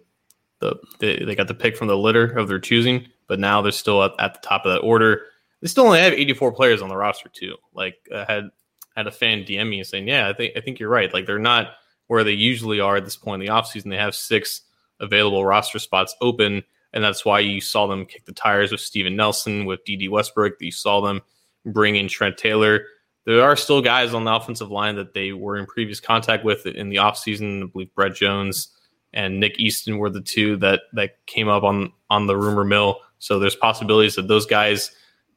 [0.61, 3.07] the they, they got the pick from the litter of their choosing.
[3.27, 5.23] But now they're still at, at the top of that order.
[5.63, 7.57] They still only have 84 players on the roster too.
[7.73, 8.51] Like I had
[8.97, 11.13] had a fan DM me saying, "Yeah, I think I think you're right.
[11.13, 11.75] Like they're not
[12.07, 13.91] where they usually are at this point in the offseason.
[13.91, 14.63] They have six
[15.01, 19.17] available roster spots open, and that's why you saw them kick the tires with Steven
[19.17, 20.55] Nelson, with Dede Westbrook.
[20.61, 21.21] You saw them
[21.67, 22.85] bring in Trent Taylor.
[23.27, 26.67] There are still guys on the offensive line that they were in previous contact with
[26.67, 27.63] in the offseason.
[27.63, 28.69] I believe Brett Jones
[29.15, 33.01] and Nick Easton were the two that that came up on on the rumor mill.
[33.19, 34.91] So there's possibilities that those guys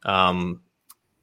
[0.03, 0.61] um,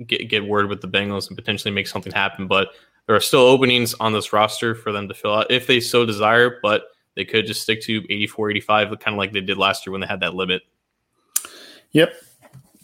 [0.07, 2.47] get get word with the Bengals and potentially make something happen.
[2.47, 2.69] But
[3.07, 6.05] there are still openings on this roster for them to fill out if they so
[6.07, 6.59] desire.
[6.63, 6.85] But
[7.17, 10.01] they could just stick to 84, 85, kind of like they did last year when
[10.01, 10.63] they had that limit.
[11.93, 12.15] Yep.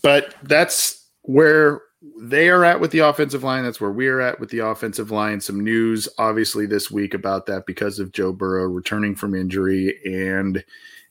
[0.02, 1.82] But that's where
[2.18, 3.64] they are at with the offensive line.
[3.64, 5.40] That's where we're at with the offensive line.
[5.40, 10.64] Some news, obviously, this week about that because of Joe Burrow returning from injury, and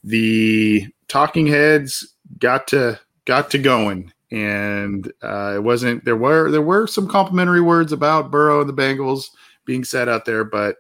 [0.04, 6.62] the talking heads got to got to going and uh, it wasn't there were there
[6.62, 9.30] were some complimentary words about Burrow and the Bengals
[9.66, 10.78] being said out there, but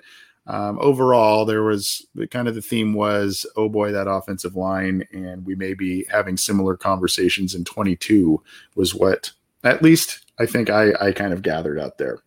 [0.47, 5.45] um, overall there was kind of the theme was oh boy that offensive line, and
[5.45, 8.41] we may be having similar conversations in 22
[8.75, 9.31] was what
[9.63, 12.19] at least I think I I kind of gathered out there.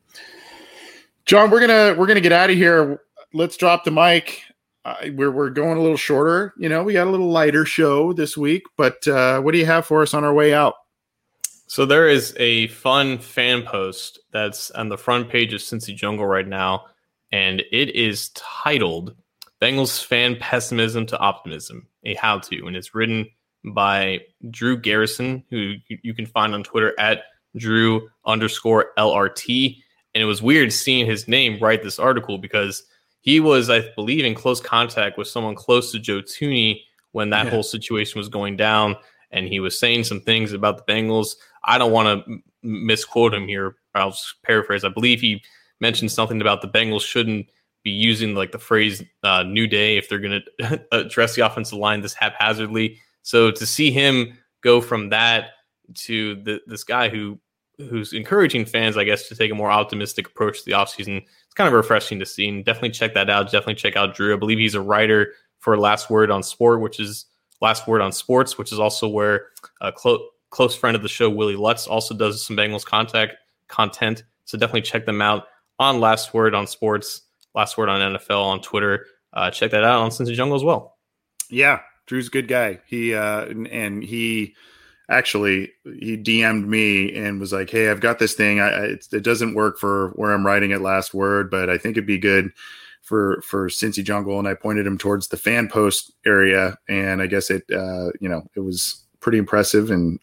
[1.24, 3.00] John, we're gonna we're gonna get out of here.
[3.32, 4.42] Let's drop the mic.
[5.14, 6.52] We're we're going a little shorter.
[6.58, 9.66] You know, we got a little lighter show this week, but uh, what do you
[9.66, 10.74] have for us on our way out?
[11.72, 16.26] So there is a fun fan post that's on the front page of Cincy Jungle
[16.26, 16.84] right now,
[17.32, 19.16] and it is titled
[19.58, 22.66] Bengals fan pessimism to optimism, a how to.
[22.66, 23.26] And it's written
[23.64, 24.20] by
[24.50, 27.22] Drew Garrison, who you can find on Twitter at
[27.56, 29.78] Drew underscore LRT.
[30.14, 32.82] And it was weird seeing his name write this article because
[33.22, 37.46] he was, I believe, in close contact with someone close to Joe Thuney when that
[37.46, 37.50] yeah.
[37.50, 38.94] whole situation was going down.
[39.30, 41.36] And he was saying some things about the Bengals.
[41.64, 43.76] I don't want to misquote him here.
[43.94, 44.84] I'll paraphrase.
[44.84, 45.42] I believe he
[45.80, 47.46] mentioned something about the Bengals shouldn't
[47.82, 51.78] be using like the phrase uh, "new day" if they're going to address the offensive
[51.78, 52.98] line this haphazardly.
[53.22, 55.50] So to see him go from that
[55.94, 57.38] to the, this guy who
[57.78, 61.54] who's encouraging fans, I guess, to take a more optimistic approach to the offseason, it's
[61.54, 62.48] kind of refreshing to see.
[62.48, 63.46] And definitely check that out.
[63.46, 64.34] Definitely check out Drew.
[64.34, 67.26] I believe he's a writer for Last Word on Sport, which is
[67.60, 69.46] Last Word on Sports, which is also where
[69.80, 73.34] a clo- close friend of the show, Willie Lutz, also does some Bengals contact
[73.66, 74.22] content.
[74.44, 75.46] So definitely check them out
[75.80, 77.22] on Last Word on Sports,
[77.54, 79.06] Last Word on NFL on Twitter.
[79.32, 80.98] Uh, check that out on Cincy Jungle as well.
[81.50, 82.80] Yeah, Drew's a good guy.
[82.86, 84.54] He uh, and, and he
[85.08, 88.60] actually he DM'd me and was like, "Hey, I've got this thing.
[88.60, 91.96] I, it, it, doesn't work for where I'm writing at Last Word, but I think
[91.96, 92.52] it'd be good
[93.00, 97.26] for for Cincy Jungle." And I pointed him towards the fan post area, and I
[97.26, 99.90] guess it, uh, you know, it was pretty impressive.
[99.90, 100.20] And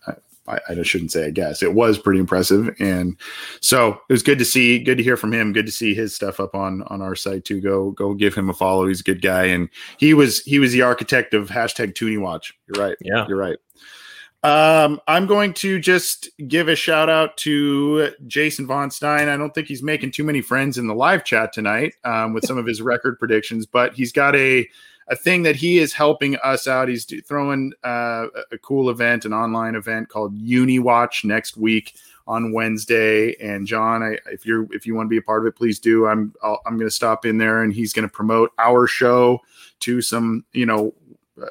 [0.50, 3.16] I, I shouldn't say I guess it was pretty impressive, and
[3.62, 6.16] so it was good to see, good to hear from him, good to see his
[6.16, 7.62] stuff up on on our site too.
[7.62, 8.88] Go go give him a follow.
[8.88, 12.54] He's a good guy, and he was he was the architect of hashtag Thuney Watch.
[12.68, 12.98] You're right.
[13.02, 13.58] Yeah, you're right.
[14.42, 19.28] Um, I'm going to just give a shout out to Jason Von Stein.
[19.28, 22.46] I don't think he's making too many friends in the live chat tonight um, with
[22.46, 24.66] some of his record predictions, but he's got a
[25.10, 26.88] a thing that he is helping us out.
[26.88, 31.96] He's throwing uh, a cool event, an online event called Uni Watch next week
[32.28, 33.36] on Wednesday.
[33.42, 35.80] And John, I, if you're if you want to be a part of it, please
[35.80, 36.08] do.
[36.08, 39.40] I'm i am going to stop in there, and he's going to promote our show
[39.82, 40.94] to some you know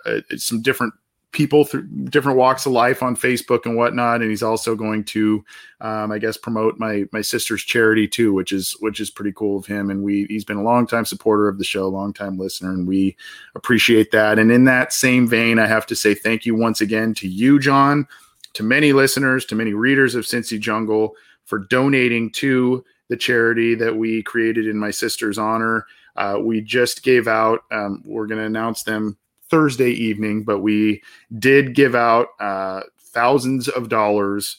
[0.06, 0.94] uh, some different
[1.32, 4.20] people through different walks of life on Facebook and whatnot.
[4.22, 5.44] And he's also going to,
[5.80, 9.58] um, I guess, promote my my sister's charity too, which is which is pretty cool
[9.58, 9.90] of him.
[9.90, 12.86] And we he's been a long time supporter of the show, long time listener, and
[12.86, 13.16] we
[13.54, 14.38] appreciate that.
[14.38, 17.58] And in that same vein, I have to say thank you once again to you,
[17.58, 18.08] John,
[18.54, 21.14] to many listeners, to many readers of Cincy Jungle
[21.44, 25.86] for donating to the charity that we created in my sister's honor.
[26.16, 27.60] Uh, we just gave out.
[27.70, 29.16] Um, we're going to announce them
[29.50, 31.02] Thursday evening, but we
[31.38, 34.58] did give out uh, thousands of dollars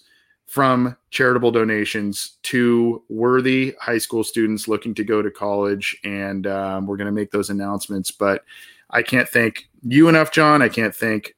[0.50, 5.96] from charitable donations to worthy high school students looking to go to college.
[6.04, 8.10] And um, we're going to make those announcements.
[8.10, 8.44] But
[8.90, 10.64] I can't thank you enough, John.
[10.64, 11.36] I can't thank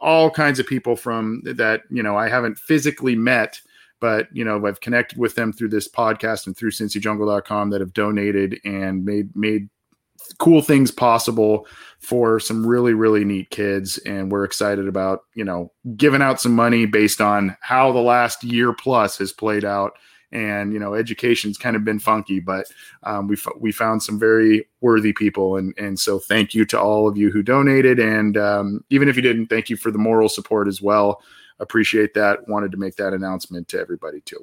[0.00, 3.60] all kinds of people from that, you know, I haven't physically met,
[3.98, 7.94] but, you know, I've connected with them through this podcast and through cincyjungle.com that have
[7.94, 9.68] donated and made, made
[10.38, 11.66] cool things possible
[11.98, 13.98] for some really really neat kids.
[13.98, 18.42] And we're excited about you know giving out some money based on how the last
[18.44, 19.92] year plus has played out.
[20.32, 22.66] And you know education's kind of been funky but
[23.02, 25.56] um, we, f- we found some very worthy people.
[25.56, 27.98] And and so thank you to all of you who donated.
[27.98, 31.22] And um, even if you didn't thank you for the moral support as well.
[31.58, 32.48] Appreciate that.
[32.48, 34.42] Wanted to make that announcement to everybody too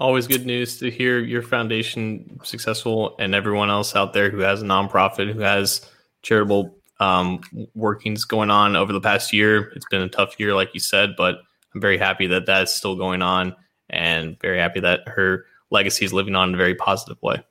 [0.00, 4.60] Always good news to hear your foundation successful and everyone else out there who has
[4.60, 5.88] a nonprofit, who has
[6.22, 7.40] charitable um,
[7.74, 9.70] workings going on over the past year.
[9.76, 11.36] It's been a tough year, like you said, but
[11.74, 13.54] I'm very happy that that's still going on
[13.88, 17.42] and very happy that her legacy is living on in a very positive way.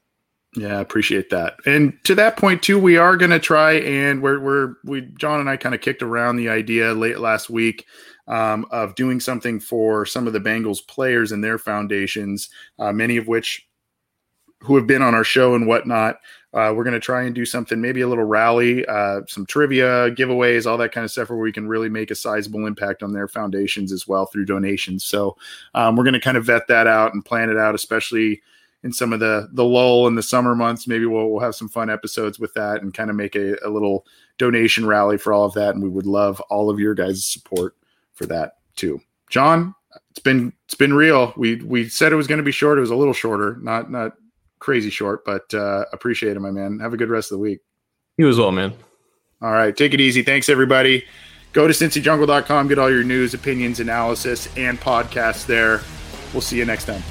[0.56, 1.56] Yeah, I appreciate that.
[1.66, 5.40] And to that point too, we are going to try and we're we're we John
[5.40, 7.86] and I kind of kicked around the idea late last week
[8.28, 12.50] um, of doing something for some of the Bengals players and their foundations,
[12.80, 13.68] uh, many of which
[14.60, 16.20] who have been on our show and whatnot.
[16.54, 20.12] Uh, we're going to try and do something, maybe a little rally, uh, some trivia,
[20.12, 23.12] giveaways, all that kind of stuff, where we can really make a sizable impact on
[23.12, 25.04] their foundations as well through donations.
[25.04, 25.36] So
[25.74, 28.42] um, we're going to kind of vet that out and plan it out, especially
[28.84, 30.88] in some of the the lull in the summer months.
[30.88, 33.70] Maybe we'll we'll have some fun episodes with that and kind of make a, a
[33.70, 34.06] little
[34.38, 35.74] donation rally for all of that.
[35.74, 37.76] And we would love all of your guys' support
[38.24, 39.02] for that too.
[39.30, 39.76] John,
[40.12, 41.34] it's been it's been real.
[41.36, 42.78] We we said it was going to be short.
[42.78, 44.14] It was a little shorter, not not
[44.60, 46.80] crazy short, but uh, appreciate it, my man.
[46.80, 47.60] Have a good rest of the week.
[48.18, 48.74] You as well, man.
[49.42, 50.24] All right, take it easy.
[50.24, 51.06] Thanks everybody.
[51.52, 55.82] Go to cincyjungle.com, get all your news, opinions, analysis, and podcasts there.
[56.32, 57.04] We'll see you next time.